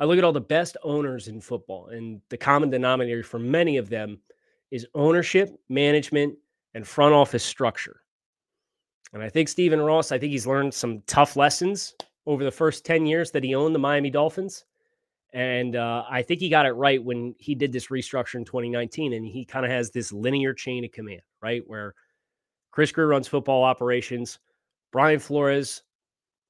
I 0.00 0.04
look 0.04 0.18
at 0.18 0.24
all 0.24 0.32
the 0.32 0.40
best 0.40 0.76
owners 0.82 1.28
in 1.28 1.40
football, 1.40 1.88
and 1.88 2.20
the 2.28 2.36
common 2.36 2.70
denominator 2.70 3.22
for 3.22 3.38
many 3.38 3.76
of 3.76 3.88
them 3.88 4.20
is 4.70 4.86
ownership, 4.94 5.58
management, 5.68 6.36
and 6.74 6.86
front 6.86 7.14
office 7.14 7.42
structure. 7.42 8.02
And 9.12 9.22
I 9.22 9.28
think 9.28 9.48
Stephen 9.48 9.80
Ross, 9.80 10.12
I 10.12 10.18
think 10.18 10.32
he's 10.32 10.46
learned 10.46 10.74
some 10.74 11.02
tough 11.06 11.36
lessons 11.36 11.94
over 12.26 12.44
the 12.44 12.50
first 12.50 12.84
10 12.84 13.06
years 13.06 13.30
that 13.30 13.42
he 13.42 13.54
owned 13.54 13.74
the 13.74 13.78
Miami 13.78 14.10
Dolphins. 14.10 14.64
And 15.32 15.76
uh, 15.76 16.04
I 16.08 16.22
think 16.22 16.40
he 16.40 16.48
got 16.48 16.66
it 16.66 16.72
right 16.72 17.02
when 17.02 17.34
he 17.38 17.54
did 17.54 17.72
this 17.72 17.88
restructure 17.88 18.36
in 18.36 18.44
2019. 18.44 19.14
And 19.14 19.26
he 19.26 19.44
kind 19.44 19.64
of 19.64 19.72
has 19.72 19.90
this 19.90 20.12
linear 20.12 20.52
chain 20.52 20.84
of 20.84 20.92
command, 20.92 21.22
right? 21.42 21.62
Where 21.66 21.94
Chris 22.70 22.92
Grier 22.92 23.08
runs 23.08 23.28
football 23.28 23.64
operations. 23.64 24.38
Brian 24.92 25.18
Flores 25.18 25.82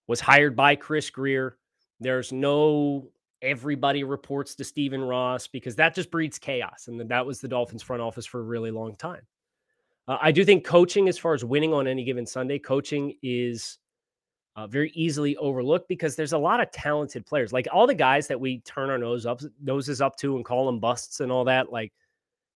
was 0.06 0.20
hired 0.20 0.56
by 0.56 0.76
Chris 0.76 1.10
Grier. 1.10 1.56
There's 2.00 2.32
no 2.32 3.10
everybody 3.42 4.04
reports 4.04 4.54
to 4.56 4.64
Stephen 4.64 5.02
Ross 5.02 5.46
because 5.46 5.76
that 5.76 5.94
just 5.94 6.10
breeds 6.10 6.38
chaos. 6.38 6.88
And 6.88 7.00
that 7.00 7.24
was 7.24 7.40
the 7.40 7.48
Dolphins 7.48 7.82
front 7.82 8.02
office 8.02 8.26
for 8.26 8.40
a 8.40 8.44
really 8.44 8.70
long 8.70 8.96
time. 8.96 9.22
Uh, 10.06 10.18
I 10.20 10.32
do 10.32 10.44
think 10.44 10.64
coaching, 10.64 11.08
as 11.08 11.18
far 11.18 11.34
as 11.34 11.44
winning 11.44 11.72
on 11.72 11.86
any 11.86 12.04
given 12.04 12.26
Sunday, 12.26 12.58
coaching 12.58 13.14
is 13.22 13.78
uh, 14.56 14.66
very 14.66 14.90
easily 14.94 15.36
overlooked 15.36 15.88
because 15.88 16.16
there's 16.16 16.32
a 16.32 16.38
lot 16.38 16.60
of 16.60 16.70
talented 16.72 17.24
players. 17.26 17.52
Like 17.52 17.68
all 17.70 17.86
the 17.86 17.94
guys 17.94 18.26
that 18.26 18.40
we 18.40 18.60
turn 18.60 18.90
our 18.90 18.98
nose 18.98 19.26
up 19.26 19.40
noses 19.62 20.00
up 20.00 20.16
to 20.16 20.36
and 20.36 20.44
call 20.44 20.66
them 20.66 20.80
busts 20.80 21.20
and 21.20 21.30
all 21.30 21.44
that. 21.44 21.70
Like 21.70 21.92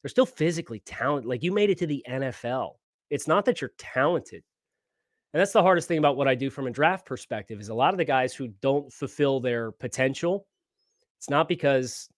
they're 0.03 0.09
still 0.09 0.27
physically 0.27 0.81
talented. 0.81 1.29
Like 1.29 1.43
you 1.43 1.53
made 1.53 1.71
it 1.71 1.79
to 1.79 1.87
the 1.87 2.05
NFL. 2.09 2.73
It's 3.13 3.29
not 3.29 3.45
that 3.45 3.61
you're 3.61 3.75
talented. 3.77 4.43
And 5.35 5.41
that's 5.41 5.53
the 5.53 5.63
hardest 5.63 5.87
thing 5.87 5.99
about 5.99 6.17
what 6.17 6.29
I 6.29 6.35
do 6.35 6.49
from 6.49 6.67
a 6.67 6.71
draft 6.71 7.05
perspective 7.05 7.61
is 7.61 7.69
a 7.69 7.75
lot 7.75 7.93
of 7.93 7.99
the 7.99 8.07
guys 8.07 8.35
who 8.35 8.49
don't 8.63 8.91
fulfill 8.91 9.39
their 9.39 9.71
potential. 9.71 10.47
It's 11.19 11.29
not 11.29 11.47
because 11.47 12.09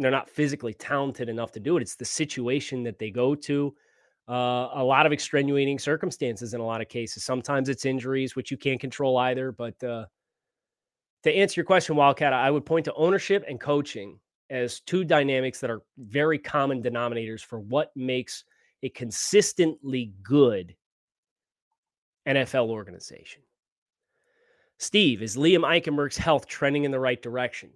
they're 0.00 0.10
not 0.10 0.28
physically 0.28 0.74
talented 0.74 1.28
enough 1.28 1.52
to 1.52 1.60
do 1.60 1.76
it. 1.76 1.82
It's 1.82 1.94
the 1.94 2.04
situation 2.04 2.82
that 2.82 2.98
they 2.98 3.10
go 3.10 3.36
to 3.36 3.72
uh, 4.28 4.68
a 4.74 4.82
lot 4.82 5.06
of 5.06 5.12
extenuating 5.12 5.78
circumstances 5.78 6.54
in 6.54 6.60
a 6.60 6.66
lot 6.66 6.80
of 6.80 6.88
cases. 6.88 7.24
Sometimes 7.24 7.68
it's 7.68 7.84
injuries, 7.84 8.34
which 8.34 8.50
you 8.50 8.56
can't 8.56 8.80
control 8.80 9.18
either. 9.18 9.52
But 9.52 9.82
uh, 9.84 10.06
to 11.22 11.32
answer 11.32 11.60
your 11.60 11.66
question, 11.66 11.94
Wildcat, 11.94 12.32
I 12.32 12.50
would 12.50 12.66
point 12.66 12.84
to 12.86 12.94
ownership 12.94 13.44
and 13.48 13.60
coaching 13.60 14.18
as 14.50 14.80
two 14.80 15.04
dynamics 15.04 15.60
that 15.60 15.70
are 15.70 15.82
very 15.98 16.38
common 16.38 16.82
denominators 16.82 17.42
for 17.42 17.60
what 17.60 17.92
makes 17.94 18.44
a 18.82 18.88
consistently 18.88 20.12
good 20.22 20.74
NFL 22.26 22.68
organization. 22.68 23.42
Steve, 24.78 25.22
is 25.22 25.36
Liam 25.36 25.60
Eichenberg's 25.60 26.16
health 26.16 26.46
trending 26.46 26.84
in 26.84 26.90
the 26.90 26.98
right 26.98 27.20
direction? 27.20 27.70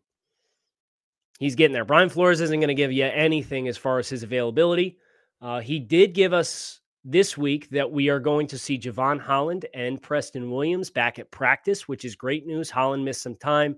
He's 1.39 1.55
getting 1.55 1.75
there. 1.75 1.85
Brian 1.85 2.09
Flores 2.09 2.41
isn't 2.41 2.61
going 2.61 2.69
to 2.69 2.75
give 2.75 2.93
you 2.93 3.05
anything 3.05 3.69
as 3.69 3.77
far 3.77 3.99
as 3.99 4.09
his 4.09 4.23
availability. 4.23 4.99
Uh, 5.41 5.61
he 5.61 5.79
did 5.79 6.15
give 6.15 6.33
us 6.33 6.81
this 7.05 7.39
week 7.39 7.69
that 7.71 7.91
we 7.91 8.09
are 8.09 8.19
going 8.19 8.47
to 8.49 8.59
see 8.59 8.79
Jevon 8.79 9.21
Holland 9.21 9.67
and 9.75 10.03
Preston 10.03 10.51
Williams 10.51 10.91
back 10.91 11.19
at 11.19 11.31
practice, 11.31 11.87
which 11.87 12.05
is 12.05 12.17
great 12.17 12.47
news. 12.47 12.71
Holland 12.71 13.05
missed 13.05 13.23
some 13.23 13.37
time, 13.37 13.77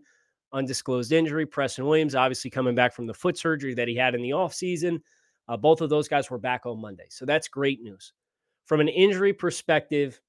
undisclosed 0.52 1.12
injury. 1.12 1.44
Preston 1.44 1.84
Williams, 1.84 2.14
obviously 2.14 2.50
coming 2.50 2.74
back 2.74 2.94
from 2.94 3.06
the 3.06 3.12
foot 3.12 3.36
surgery 3.36 3.74
that 3.74 3.88
he 3.88 3.96
had 3.96 4.14
in 4.14 4.22
the 4.22 4.30
offseason. 4.30 5.00
Uh, 5.48 5.56
both 5.56 5.80
of 5.80 5.90
those 5.90 6.08
guys 6.08 6.30
were 6.30 6.38
back 6.38 6.66
on 6.66 6.80
Monday. 6.80 7.06
So 7.08 7.24
that's 7.24 7.48
great 7.48 7.82
news. 7.82 8.12
From 8.66 8.80
an 8.80 8.88
injury 8.88 9.32
perspective, 9.32 10.20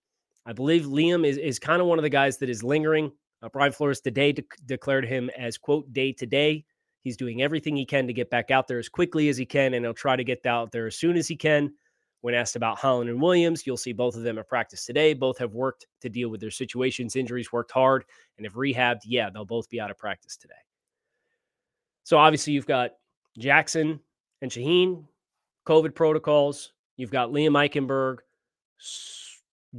I 0.45 0.53
believe 0.53 0.85
Liam 0.85 1.25
is, 1.27 1.37
is 1.37 1.59
kind 1.59 1.81
of 1.81 1.87
one 1.87 1.99
of 1.99 2.03
the 2.03 2.09
guys 2.09 2.37
that 2.37 2.49
is 2.49 2.63
lingering. 2.63 3.11
Uh, 3.41 3.49
Brian 3.49 3.71
Flores 3.71 4.01
today 4.01 4.31
de- 4.31 4.43
declared 4.65 5.05
him 5.05 5.29
as, 5.37 5.57
quote, 5.57 5.91
day 5.93 6.13
to 6.13 6.25
day. 6.25 6.65
He's 7.01 7.17
doing 7.17 7.41
everything 7.41 7.75
he 7.75 7.85
can 7.85 8.07
to 8.07 8.13
get 8.13 8.29
back 8.29 8.51
out 8.51 8.67
there 8.67 8.79
as 8.79 8.89
quickly 8.89 9.29
as 9.29 9.37
he 9.37 9.45
can, 9.45 9.73
and 9.73 9.85
he'll 9.85 9.93
try 9.93 10.15
to 10.15 10.23
get 10.23 10.45
out 10.45 10.71
there 10.71 10.87
as 10.87 10.97
soon 10.97 11.17
as 11.17 11.27
he 11.27 11.35
can. 11.35 11.73
When 12.21 12.33
asked 12.33 12.57
about 12.57 12.77
Holland 12.77 13.09
and 13.09 13.21
Williams, 13.21 13.65
you'll 13.65 13.77
see 13.77 13.93
both 13.93 14.15
of 14.17 14.23
them 14.23 14.37
at 14.37 14.49
practice 14.49 14.85
today. 14.85 15.13
Both 15.13 15.37
have 15.37 15.53
worked 15.53 15.87
to 16.01 16.09
deal 16.09 16.27
with 16.27 16.41
their 16.41 16.51
situations, 16.51 17.15
injuries, 17.15 17.53
worked 17.53 17.71
hard, 17.71 18.03
and 18.37 18.45
have 18.45 18.55
rehabbed. 18.55 19.01
Yeah, 19.05 19.29
they'll 19.29 19.45
both 19.45 19.69
be 19.69 19.79
out 19.79 19.89
of 19.89 19.97
practice 19.97 20.35
today. 20.35 20.53
So 22.03 22.17
obviously, 22.17 22.51
you've 22.51 22.65
got 22.65 22.91
Jackson 23.37 24.01
and 24.41 24.51
Shaheen, 24.51 25.05
COVID 25.67 25.95
protocols. 25.95 26.73
You've 26.97 27.11
got 27.11 27.29
Liam 27.29 27.51
Eichenberg, 27.51 28.17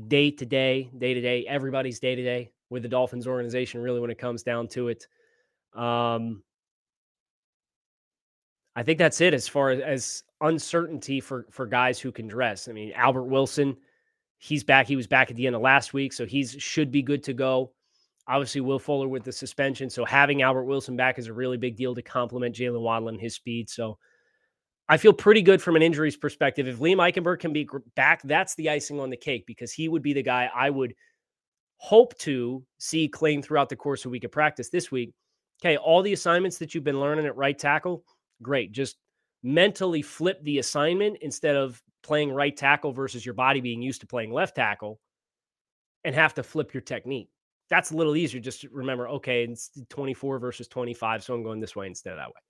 day 0.09 0.31
to 0.31 0.47
day, 0.47 0.91
day 0.97 1.15
to 1.15 1.21
day. 1.21 1.47
Everybody's 1.47 2.01
day 2.01 2.15
to 2.15 2.23
day 2.23 2.53
with 2.71 2.83
the 2.83 2.89
Dolphins 2.89 3.27
organization, 3.27 3.83
really, 3.83 4.01
when 4.01 4.11
it 4.11 4.19
comes 4.19 4.43
down 4.43 4.69
to 4.69 4.89
it. 4.89 5.07
Um, 5.75 6.43
I 8.77 8.83
think 8.83 8.99
that's 8.99 9.21
it 9.21 9.35
as 9.35 9.49
far 9.49 9.71
as, 9.71 10.23
uncertainty 10.43 11.21
for 11.21 11.45
for 11.51 11.67
guys 11.67 12.01
who 12.01 12.11
can 12.11 12.27
dress. 12.27 12.67
I 12.67 12.73
mean, 12.73 12.93
Albert 12.95 13.25
Wilson, 13.25 13.77
he's 14.39 14.65
back. 14.65 14.87
He 14.87 14.97
was 14.97 15.07
back 15.07 15.31
at 15.31 15.37
the 15.37 15.47
end 15.47 15.55
of 15.55 15.61
last 15.61 15.93
week, 15.93 16.15
so 16.15 16.25
he's 16.25 16.53
should 16.59 16.91
be 16.91 17.03
good 17.03 17.23
to 17.25 17.35
go. 17.35 17.73
Obviously, 18.27 18.63
Will 18.63 18.79
Fuller 18.79 19.09
with 19.09 19.25
the 19.25 19.33
suspension, 19.33 19.91
so 19.91 20.05
having 20.05 20.41
Albert 20.41 20.65
Wilson 20.65 20.97
back 20.97 21.19
is 21.19 21.27
a 21.27 21.33
really 21.33 21.59
big 21.59 21.77
deal 21.77 21.95
to 21.95 22.01
complement 22.01 22.55
Jaylen 22.55 22.81
Waddle 22.81 23.09
and 23.09 23.21
his 23.21 23.35
speed. 23.35 23.69
So 23.69 23.99
I 24.91 24.97
feel 24.97 25.13
pretty 25.13 25.41
good 25.41 25.63
from 25.63 25.77
an 25.77 25.83
injuries 25.83 26.17
perspective. 26.17 26.67
If 26.67 26.79
Liam 26.81 26.97
Eichenberg 26.97 27.39
can 27.39 27.53
be 27.53 27.69
back, 27.95 28.23
that's 28.25 28.57
the 28.57 28.69
icing 28.69 28.99
on 28.99 29.09
the 29.09 29.17
cake 29.17 29.47
because 29.47 29.73
he 29.73 29.89
would 29.89 30.03
be 30.03 30.13
the 30.13 30.23
guy 30.25 30.51
I 30.53 30.69
would 30.69 30.97
hope 31.77 32.19
to 32.19 32.65
see 32.79 33.07
claim 33.07 33.41
throughout 33.41 33.69
the 33.69 33.77
course 33.77 34.05
of 34.05 34.11
week 34.11 34.25
of 34.25 34.33
practice 34.33 34.69
this 34.69 34.91
week. 34.91 35.13
Okay, 35.63 35.77
all 35.77 36.03
the 36.03 36.13
assignments 36.13 36.59
that 36.59 36.75
you've 36.75 36.83
been 36.83 36.99
learning 36.99 37.25
at 37.25 37.37
right 37.37 37.57
tackle, 37.57 38.03
great. 38.43 38.73
Just 38.73 38.97
mentally 39.45 40.03
flip 40.03 40.43
the 40.43 40.59
assignment 40.59 41.19
instead 41.21 41.55
of 41.55 41.81
playing 42.03 42.33
right 42.33 42.57
tackle 42.57 42.91
versus 42.91 43.25
your 43.25 43.35
body 43.35 43.61
being 43.61 43.81
used 43.81 44.01
to 44.01 44.09
playing 44.09 44.33
left 44.33 44.57
tackle 44.57 44.99
and 46.03 46.17
have 46.17 46.35
to 46.35 46.43
flip 46.43 46.75
your 46.75 46.81
technique. 46.81 47.29
That's 47.69 47.93
a 47.93 47.97
little 47.97 48.17
easier 48.17 48.41
just 48.41 48.65
remember, 48.65 49.09
okay, 49.09 49.45
it's 49.45 49.71
24 49.89 50.41
versus 50.41 50.67
25. 50.67 51.23
So 51.23 51.33
I'm 51.33 51.45
going 51.45 51.61
this 51.61 51.77
way 51.77 51.87
instead 51.87 52.15
of 52.15 52.19
that 52.19 52.31
way. 52.31 52.41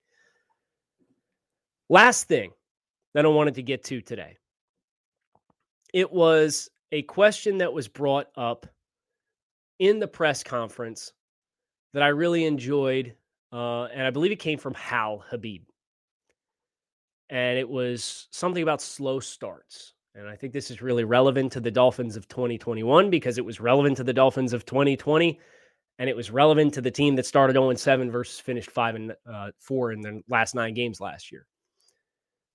Last 1.91 2.29
thing 2.29 2.53
that 3.15 3.25
I 3.25 3.27
wanted 3.27 3.55
to 3.55 3.61
get 3.61 3.83
to 3.83 3.99
today. 3.99 4.37
It 5.93 6.09
was 6.09 6.69
a 6.93 7.01
question 7.01 7.57
that 7.57 7.73
was 7.73 7.89
brought 7.89 8.27
up 8.37 8.65
in 9.77 9.99
the 9.99 10.07
press 10.07 10.41
conference 10.41 11.11
that 11.93 12.01
I 12.01 12.07
really 12.07 12.45
enjoyed. 12.45 13.13
Uh, 13.51 13.87
and 13.87 14.07
I 14.07 14.09
believe 14.09 14.31
it 14.31 14.39
came 14.39 14.57
from 14.57 14.73
Hal 14.73 15.25
Habib 15.29 15.63
and 17.29 17.59
it 17.59 17.67
was 17.67 18.29
something 18.31 18.63
about 18.63 18.81
slow 18.81 19.19
starts. 19.19 19.93
And 20.15 20.29
I 20.29 20.37
think 20.37 20.53
this 20.53 20.71
is 20.71 20.81
really 20.81 21.03
relevant 21.03 21.51
to 21.51 21.59
the 21.59 21.71
Dolphins 21.71 22.15
of 22.15 22.25
2021 22.29 23.09
because 23.09 23.37
it 23.37 23.43
was 23.43 23.59
relevant 23.59 23.97
to 23.97 24.05
the 24.05 24.13
Dolphins 24.13 24.53
of 24.53 24.65
2020 24.65 25.37
and 25.99 26.09
it 26.09 26.15
was 26.15 26.31
relevant 26.31 26.73
to 26.75 26.81
the 26.81 26.89
team 26.89 27.17
that 27.17 27.25
started 27.25 27.55
0 27.55 27.73
7 27.73 28.09
versus 28.09 28.39
finished 28.39 28.71
5 28.71 28.95
and 28.95 29.13
uh, 29.29 29.51
4 29.59 29.91
in 29.91 29.99
the 29.99 30.21
last 30.29 30.55
9 30.55 30.73
games 30.73 31.01
last 31.01 31.33
year. 31.33 31.45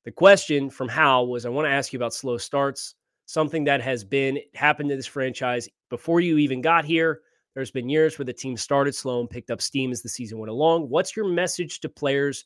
The 0.07 0.13
question 0.13 0.71
from 0.71 0.89
Hal 0.89 1.27
was 1.27 1.45
I 1.45 1.49
want 1.49 1.67
to 1.67 1.73
ask 1.73 1.93
you 1.93 1.99
about 1.99 2.15
slow 2.15 2.39
starts, 2.39 2.95
something 3.27 3.65
that 3.65 3.81
has 3.81 4.05
been 4.05 4.39
happened 4.55 4.89
to 4.91 4.97
this 4.97 5.05
franchise 5.05 5.69
before 5.91 6.21
you 6.21 6.39
even 6.39 6.61
got 6.61 6.85
here. 6.85 7.23
There's 7.57 7.73
been 7.73 7.89
years 7.89 8.17
where 8.17 8.25
the 8.25 8.33
team 8.33 8.57
started 8.57 8.95
slow 8.95 9.19
and 9.19 9.29
picked 9.29 9.51
up 9.51 9.61
steam 9.61 9.91
as 9.91 10.03
the 10.03 10.09
season 10.09 10.39
went 10.39 10.51
along. 10.51 10.89
What's 10.89 11.17
your 11.17 11.27
message 11.27 11.81
to 11.81 11.89
players 11.89 12.45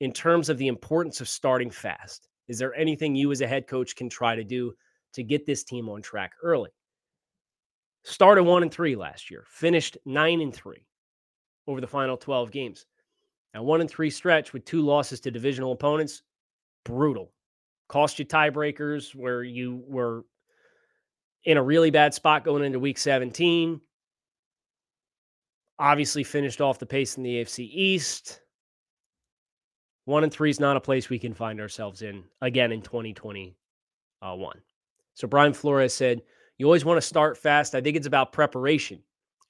in 0.00 0.12
terms 0.12 0.50
of 0.50 0.58
the 0.58 0.66
importance 0.66 1.22
of 1.22 1.28
starting 1.28 1.70
fast? 1.70 2.28
Is 2.48 2.58
there 2.58 2.74
anything 2.74 3.16
you 3.16 3.32
as 3.32 3.40
a 3.40 3.46
head 3.46 3.66
coach 3.66 3.96
can 3.96 4.10
try 4.10 4.36
to 4.36 4.44
do 4.44 4.74
to 5.14 5.22
get 5.22 5.46
this 5.46 5.64
team 5.64 5.88
on 5.88 6.02
track 6.02 6.32
early? 6.42 6.70
Started 8.02 8.42
one 8.42 8.62
and 8.62 8.70
three 8.70 8.94
last 8.94 9.30
year, 9.30 9.44
finished 9.48 9.96
nine 10.04 10.42
and 10.42 10.54
three 10.54 10.84
over 11.66 11.80
the 11.80 11.86
final 11.86 12.18
12 12.18 12.50
games. 12.50 12.84
Now, 13.54 13.62
one 13.62 13.80
and 13.80 13.88
three 13.88 14.10
stretch 14.10 14.52
with 14.52 14.66
two 14.66 14.82
losses 14.82 15.18
to 15.20 15.30
divisional 15.30 15.72
opponents, 15.72 16.22
brutal. 16.84 17.32
Cost 17.88 18.18
you 18.18 18.24
tiebreakers 18.24 19.14
where 19.14 19.42
you 19.42 19.82
were 19.86 20.24
in 21.44 21.56
a 21.56 21.62
really 21.62 21.90
bad 21.90 22.14
spot 22.14 22.44
going 22.44 22.64
into 22.64 22.78
week 22.78 22.98
17. 22.98 23.80
Obviously, 25.78 26.24
finished 26.24 26.60
off 26.60 26.78
the 26.78 26.86
pace 26.86 27.16
in 27.16 27.22
the 27.22 27.42
AFC 27.42 27.68
East. 27.72 28.40
One 30.06 30.22
and 30.22 30.32
three 30.32 30.50
is 30.50 30.60
not 30.60 30.76
a 30.76 30.80
place 30.80 31.08
we 31.08 31.18
can 31.18 31.34
find 31.34 31.60
ourselves 31.60 32.02
in 32.02 32.24
again 32.40 32.72
in 32.72 32.82
2021. 32.82 33.54
Uh, 34.22 34.60
so, 35.14 35.26
Brian 35.26 35.52
Flores 35.52 35.92
said, 35.92 36.22
you 36.58 36.66
always 36.66 36.84
want 36.84 36.98
to 36.98 37.06
start 37.06 37.36
fast. 37.36 37.74
I 37.74 37.80
think 37.80 37.96
it's 37.96 38.06
about 38.06 38.32
preparation. 38.32 39.00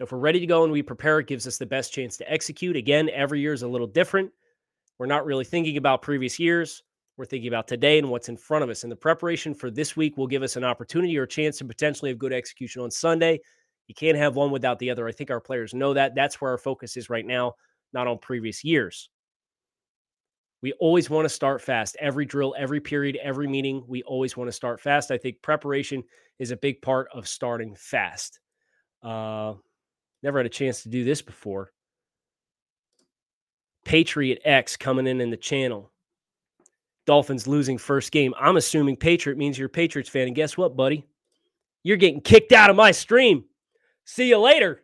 If 0.01 0.13
we're 0.13 0.19
ready 0.19 0.41
to 0.41 0.47
go 0.47 0.65
and 0.65 0.73
we 0.73 0.83
prepare, 0.83 1.21
it 1.21 1.27
gives 1.27 1.47
us 1.47 1.59
the 1.59 1.67
best 1.67 1.93
chance 1.93 2.17
to 2.17 2.33
execute. 2.33 2.77
Again, 2.77 3.11
every 3.11 3.41
year 3.41 3.53
is 3.53 3.63
a 3.63 3.69
little 3.69 3.87
different. 3.87 4.31
We're 4.99 5.07
not 5.07 5.27
really 5.27 5.45
thinking 5.45 5.77
about 5.77 6.03
previous 6.03 6.39
years. 6.39 6.83
We're 7.17 7.25
thinking 7.25 7.49
about 7.49 7.69
today 7.69 7.99
and 7.99 8.11
what's 8.11 8.29
in 8.29 8.37
front 8.37 8.65
of 8.65 8.71
us. 8.71 8.83
And 8.83 8.91
the 8.91 8.97
preparation 8.97 9.55
for 9.55 9.71
this 9.71 9.97
week 9.97 10.17
will 10.17 10.27
give 10.27 10.43
us 10.43 10.57
an 10.57 10.65
opportunity 10.65 11.17
or 11.17 11.23
a 11.23 11.29
chance 11.29 11.59
to 11.59 11.65
potentially 11.65 12.11
have 12.11 12.19
good 12.19 12.33
execution 12.33 12.83
on 12.83 12.91
Sunday. 12.91 13.41
You 13.87 13.95
can't 13.95 14.19
have 14.19 14.35
one 14.35 14.51
without 14.51 14.79
the 14.79 14.91
other. 14.91 15.07
I 15.07 15.13
think 15.13 15.31
our 15.31 15.41
players 15.41 15.75
know 15.75 15.95
that. 15.95 16.15
That's 16.15 16.41
where 16.41 16.51
our 16.51 16.59
focus 16.59 16.97
is 16.97 17.11
right 17.11 17.25
now, 17.25 17.55
not 17.93 18.09
on 18.09 18.19
previous 18.19 18.65
years. 18.65 19.11
We 20.63 20.73
always 20.75 21.11
want 21.11 21.27
to 21.27 21.29
start 21.29 21.61
fast. 21.61 21.95
Every 22.01 22.25
drill, 22.25 22.55
every 22.59 22.81
period, 22.81 23.19
every 23.23 23.47
meeting, 23.47 23.85
we 23.87 24.03
always 24.03 24.37
want 24.37 24.49
to 24.49 24.53
start 24.53 24.81
fast. 24.81 25.11
I 25.11 25.19
think 25.19 25.43
preparation 25.43 26.03
is 26.39 26.51
a 26.51 26.57
big 26.57 26.81
part 26.81 27.09
of 27.13 27.29
starting 27.29 27.77
fast. 27.77 28.41
Uh, 29.03 29.55
never 30.23 30.39
had 30.39 30.47
a 30.47 30.49
chance 30.49 30.83
to 30.83 30.89
do 30.89 31.05
this 31.05 31.21
before. 31.21 31.71
Patriot 33.85 34.41
X 34.45 34.79
coming 34.79 35.07
in 35.07 35.21
in 35.21 35.29
the 35.31 35.37
channel. 35.37 35.93
Dolphins 37.07 37.47
losing 37.47 37.79
first 37.79 38.13
game. 38.13 38.35
I'm 38.39 38.57
assuming 38.57 38.97
Patriot 38.97 39.37
means 39.37 39.59
you're 39.59 39.67
a 39.67 39.71
Patriots 39.71 40.09
fan. 40.09 40.27
And 40.27 40.37
guess 40.37 40.57
what, 40.57 40.77
buddy? 40.77 41.07
You're 41.83 41.99
getting 41.99 42.21
kicked 42.21 42.53
out 42.53 42.71
of 42.71 42.77
my 42.77 42.93
stream. 42.93 43.45
See 44.05 44.29
you 44.29 44.39
later. 44.39 44.83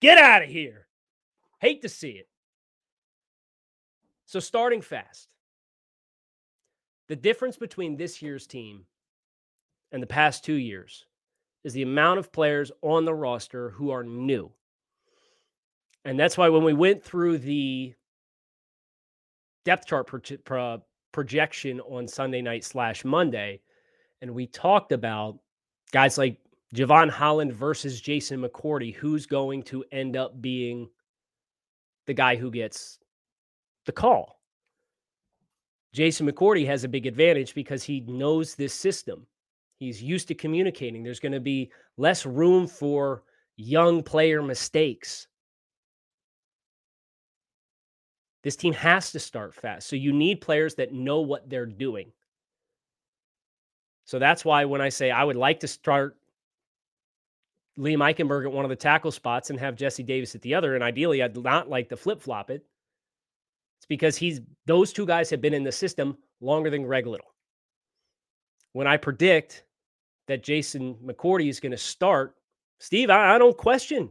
Get 0.00 0.18
out 0.18 0.42
of 0.42 0.48
here. 0.48 0.86
Hate 1.58 1.82
to 1.82 1.88
see 1.88 2.10
it. 2.10 2.28
So, 4.26 4.40
starting 4.40 4.80
fast. 4.80 5.28
The 7.08 7.16
difference 7.16 7.56
between 7.56 7.96
this 7.96 8.22
year's 8.22 8.46
team 8.46 8.86
and 9.92 10.02
the 10.02 10.06
past 10.06 10.44
two 10.44 10.54
years 10.54 11.04
is 11.62 11.74
the 11.74 11.82
amount 11.82 12.18
of 12.18 12.32
players 12.32 12.72
on 12.82 13.04
the 13.04 13.14
roster 13.14 13.70
who 13.70 13.90
are 13.90 14.02
new. 14.02 14.50
And 16.04 16.18
that's 16.18 16.36
why 16.36 16.48
when 16.48 16.64
we 16.64 16.74
went 16.74 17.02
through 17.02 17.38
the 17.38 17.94
depth 19.64 19.86
chart 19.86 20.06
projection 21.14 21.80
on 21.80 22.08
Sunday 22.08 22.42
night 22.42 22.64
slash 22.64 23.04
Monday, 23.04 23.60
and 24.20 24.34
we 24.34 24.48
talked 24.48 24.90
about 24.90 25.38
guys 25.92 26.18
like 26.18 26.36
Jevon 26.74 27.08
Holland 27.08 27.52
versus 27.52 28.00
Jason 28.00 28.42
McCourty, 28.42 28.92
who's 28.92 29.24
going 29.24 29.62
to 29.62 29.84
end 29.92 30.16
up 30.16 30.42
being 30.42 30.90
the 32.06 32.14
guy 32.14 32.34
who 32.34 32.50
gets 32.50 32.98
the 33.86 33.92
call. 33.92 34.40
Jason 35.92 36.28
McCourty 36.28 36.66
has 36.66 36.82
a 36.82 36.88
big 36.88 37.06
advantage 37.06 37.54
because 37.54 37.84
he 37.84 38.00
knows 38.00 38.56
this 38.56 38.74
system. 38.74 39.24
He's 39.78 40.02
used 40.02 40.26
to 40.28 40.34
communicating. 40.34 41.04
There's 41.04 41.20
going 41.20 41.30
to 41.30 41.40
be 41.40 41.70
less 41.96 42.26
room 42.26 42.66
for 42.66 43.22
young 43.56 44.02
player 44.02 44.42
mistakes. 44.42 45.28
This 48.44 48.56
team 48.56 48.74
has 48.74 49.10
to 49.12 49.18
start 49.18 49.54
fast. 49.54 49.88
So 49.88 49.96
you 49.96 50.12
need 50.12 50.42
players 50.42 50.74
that 50.74 50.92
know 50.92 51.22
what 51.22 51.48
they're 51.48 51.64
doing. 51.64 52.12
So 54.04 54.18
that's 54.18 54.44
why 54.44 54.66
when 54.66 54.82
I 54.82 54.90
say 54.90 55.10
I 55.10 55.24
would 55.24 55.34
like 55.34 55.60
to 55.60 55.66
start 55.66 56.18
Liam 57.78 57.98
Eichenberg 57.98 58.44
at 58.44 58.52
one 58.52 58.66
of 58.66 58.68
the 58.68 58.76
tackle 58.76 59.10
spots 59.10 59.48
and 59.48 59.58
have 59.58 59.76
Jesse 59.76 60.02
Davis 60.02 60.34
at 60.34 60.42
the 60.42 60.54
other, 60.54 60.74
and 60.74 60.84
ideally 60.84 61.22
I'd 61.22 61.36
not 61.36 61.70
like 61.70 61.88
to 61.88 61.96
flip 61.96 62.20
flop 62.20 62.50
it. 62.50 62.62
It's 63.78 63.86
because 63.86 64.14
he's 64.16 64.42
those 64.66 64.92
two 64.92 65.06
guys 65.06 65.30
have 65.30 65.40
been 65.40 65.54
in 65.54 65.64
the 65.64 65.72
system 65.72 66.16
longer 66.42 66.68
than 66.68 66.82
Greg 66.82 67.06
Little. 67.06 67.34
When 68.74 68.86
I 68.86 68.98
predict 68.98 69.64
that 70.28 70.42
Jason 70.42 70.96
McCourty 70.96 71.48
is 71.48 71.60
going 71.60 71.72
to 71.72 71.78
start, 71.78 72.36
Steve, 72.78 73.08
I, 73.08 73.36
I 73.36 73.38
don't 73.38 73.56
question. 73.56 74.10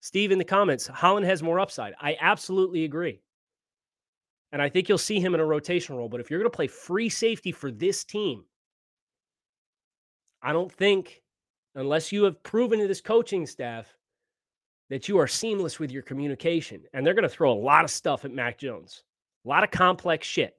Steve 0.00 0.32
in 0.32 0.38
the 0.38 0.44
comments, 0.44 0.88
Holland 0.88 1.26
has 1.26 1.40
more 1.40 1.60
upside. 1.60 1.94
I 2.00 2.16
absolutely 2.20 2.84
agree. 2.84 3.20
And 4.52 4.60
I 4.60 4.68
think 4.68 4.88
you'll 4.88 4.98
see 4.98 5.20
him 5.20 5.34
in 5.34 5.40
a 5.40 5.44
rotation 5.44 5.96
role. 5.96 6.08
But 6.08 6.20
if 6.20 6.30
you're 6.30 6.40
going 6.40 6.50
to 6.50 6.56
play 6.56 6.66
free 6.66 7.08
safety 7.08 7.52
for 7.52 7.70
this 7.70 8.04
team, 8.04 8.44
I 10.42 10.52
don't 10.52 10.72
think, 10.72 11.22
unless 11.74 12.10
you 12.10 12.24
have 12.24 12.42
proven 12.42 12.80
to 12.80 12.88
this 12.88 13.00
coaching 13.00 13.46
staff 13.46 13.86
that 14.88 15.08
you 15.08 15.18
are 15.18 15.28
seamless 15.28 15.78
with 15.78 15.92
your 15.92 16.02
communication, 16.02 16.82
and 16.92 17.06
they're 17.06 17.14
going 17.14 17.22
to 17.22 17.28
throw 17.28 17.52
a 17.52 17.54
lot 17.54 17.84
of 17.84 17.90
stuff 17.90 18.24
at 18.24 18.32
Mac 18.32 18.58
Jones, 18.58 19.04
a 19.44 19.48
lot 19.48 19.62
of 19.62 19.70
complex 19.70 20.26
shit, 20.26 20.56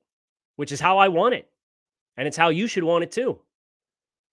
which 0.55 0.71
is 0.71 0.79
how 0.79 0.97
I 0.97 1.09
want 1.09 1.33
it. 1.33 1.49
And 2.15 2.27
it's 2.27 2.37
how 2.37 2.49
you 2.49 2.67
should 2.67 2.83
want 2.83 3.03
it 3.03 3.11
too, 3.11 3.39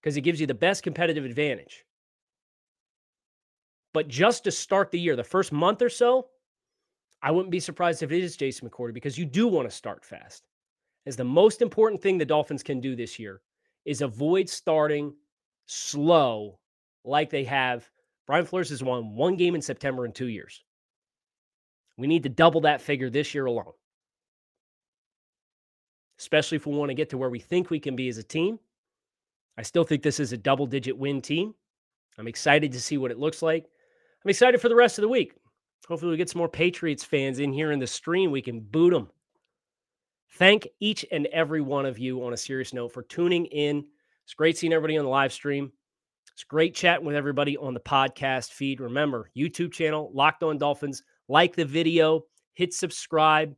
because 0.01 0.17
it 0.17 0.21
gives 0.21 0.41
you 0.41 0.47
the 0.47 0.55
best 0.55 0.83
competitive 0.85 1.25
advantage. 1.25 1.85
But 3.95 4.07
just 4.07 4.45
to 4.45 4.53
start 4.53 4.91
the 4.91 5.01
year, 5.01 5.17
the 5.17 5.25
first 5.25 5.51
month 5.51 5.83
or 5.83 5.89
so, 5.89 6.29
I 7.23 7.31
wouldn't 7.31 7.51
be 7.51 7.61
surprised 7.61 8.03
if 8.03 8.13
it 8.13 8.23
is 8.23 8.37
Jason 8.37 8.69
McCourty 8.69 8.95
because 8.95 9.19
you 9.19 9.25
do 9.25 9.49
want 9.49 9.69
to 9.69 9.75
start 9.75 10.05
fast. 10.05 10.47
As 11.07 11.17
the 11.17 11.25
most 11.25 11.63
important 11.63 12.01
thing 12.01 12.19
the 12.19 12.25
Dolphins 12.25 12.63
can 12.63 12.81
do 12.81 12.95
this 12.95 13.19
year 13.19 13.41
is 13.85 14.03
avoid 14.03 14.49
starting 14.49 15.15
slow 15.67 16.59
like 17.05 17.31
they 17.31 17.45
have. 17.45 17.89
Brian 18.27 18.45
Flores 18.45 18.71
has 18.71 18.85
won 18.85 19.15
one 19.15 19.37
game 19.37 19.55
in 19.55 19.63
September 19.63 20.05
in 20.05 20.13
two 20.13 20.27
years. 20.27 20.63
We 21.97 22.07
need 22.07 22.23
to 22.23 22.29
double 22.29 22.61
that 22.61 22.81
figure 22.81 23.11
this 23.11 23.35
year 23.35 23.47
alone, 23.47 23.73
especially 26.19 26.57
if 26.57 26.67
we 26.67 26.77
want 26.77 26.91
to 26.91 26.95
get 26.95 27.11
to 27.11 27.19
where 27.19 27.31
we 27.31 27.41
think 27.41 27.71
we 27.71 27.81
can 27.81 27.97
be 27.97 28.09
as 28.09 28.19
a 28.19 28.23
team. 28.23 28.61
I 29.57 29.63
still 29.63 29.83
think 29.83 30.03
this 30.03 30.21
is 30.21 30.33
a 30.33 30.37
double 30.37 30.67
digit 30.67 30.97
win 30.97 31.21
team. 31.21 31.55
I'm 32.17 32.29
excited 32.29 32.71
to 32.73 32.81
see 32.81 32.99
what 32.99 33.11
it 33.11 33.19
looks 33.19 33.43
like. 33.43 33.65
I'm 34.25 34.31
excited 34.31 34.61
for 34.61 34.69
the 34.69 34.77
rest 34.77 34.99
of 34.99 35.03
the 35.03 35.09
week. 35.09 35.35
Hopefully, 35.89 36.11
we 36.11 36.19
get 36.19 36.29
some 36.29 36.39
more 36.39 36.51
Patriots 36.51 37.03
fans 37.03 37.39
in 37.39 37.51
here 37.51 37.73
in 37.73 37.79
the 37.79 37.87
stream. 37.87 38.31
We 38.31 38.43
can 38.43 38.61
boot 38.61 38.91
them. 38.91 39.09
Thank 40.33 40.69
each 40.81 41.07
and 41.11 41.27
every 41.29 41.63
one 41.63 41.87
of 41.87 41.99
you 41.99 42.23
on 42.25 42.35
a 42.35 42.37
serious 42.37 42.75
note 42.75 42.93
for 42.93 43.03
tuning 43.03 43.47
in. 43.47 43.87
It's 44.25 44.35
great 44.35 44.59
seeing 44.59 44.75
everybody 44.75 44.99
on 44.99 45.07
the 45.07 45.11
live 45.11 45.33
stream. 45.33 45.73
It's 46.35 46.45
great 46.45 46.75
chatting 46.75 47.07
with 47.07 47.17
everybody 47.17 47.57
on 47.57 47.73
the 47.73 47.81
podcast 47.81 48.53
feed. 48.53 48.83
Remember, 48.83 49.31
YouTube 49.35 49.73
channel, 49.73 50.11
Locked 50.13 50.43
On 50.43 50.59
Dolphins. 50.59 51.03
Like 51.27 51.57
the 51.57 51.65
video, 51.65 52.25
hit 52.53 52.75
subscribe. 52.75 53.57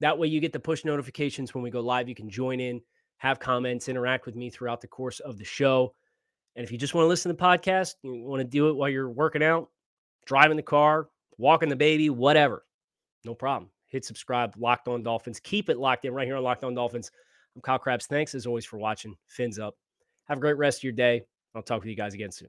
That 0.00 0.18
way, 0.18 0.28
you 0.28 0.40
get 0.40 0.52
the 0.52 0.60
push 0.60 0.84
notifications 0.84 1.54
when 1.54 1.64
we 1.64 1.70
go 1.70 1.80
live. 1.80 2.06
You 2.06 2.14
can 2.14 2.28
join 2.28 2.60
in, 2.60 2.82
have 3.16 3.40
comments, 3.40 3.88
interact 3.88 4.26
with 4.26 4.36
me 4.36 4.50
throughout 4.50 4.82
the 4.82 4.88
course 4.88 5.20
of 5.20 5.38
the 5.38 5.44
show. 5.44 5.94
And 6.54 6.64
if 6.64 6.70
you 6.70 6.76
just 6.76 6.92
want 6.92 7.04
to 7.04 7.08
listen 7.08 7.30
to 7.30 7.36
the 7.36 7.42
podcast, 7.42 7.94
you 8.02 8.22
want 8.24 8.40
to 8.40 8.44
do 8.44 8.68
it 8.68 8.76
while 8.76 8.90
you're 8.90 9.10
working 9.10 9.42
out, 9.42 9.70
driving 10.26 10.58
the 10.58 10.62
car, 10.62 11.08
walking 11.38 11.68
the 11.68 11.76
baby, 11.76 12.10
whatever. 12.10 12.64
No 13.24 13.34
problem. 13.34 13.70
Hit 13.88 14.04
subscribe, 14.04 14.54
Locked 14.56 14.88
On 14.88 15.02
Dolphins. 15.02 15.40
Keep 15.40 15.68
it 15.68 15.78
locked 15.78 16.04
in 16.04 16.14
right 16.14 16.26
here 16.26 16.36
on 16.36 16.42
Locked 16.42 16.64
On 16.64 16.74
Dolphins. 16.74 17.10
I'm 17.54 17.62
Kyle 17.62 17.78
Crabbs. 17.78 18.06
Thanks 18.06 18.34
as 18.34 18.46
always 18.46 18.64
for 18.64 18.78
watching. 18.78 19.14
Fins 19.28 19.58
up. 19.58 19.76
Have 20.28 20.38
a 20.38 20.40
great 20.40 20.56
rest 20.56 20.78
of 20.78 20.84
your 20.84 20.92
day. 20.92 21.22
I'll 21.54 21.62
talk 21.62 21.80
with 21.80 21.88
you 21.88 21.96
guys 21.96 22.14
again 22.14 22.32
soon. 22.32 22.48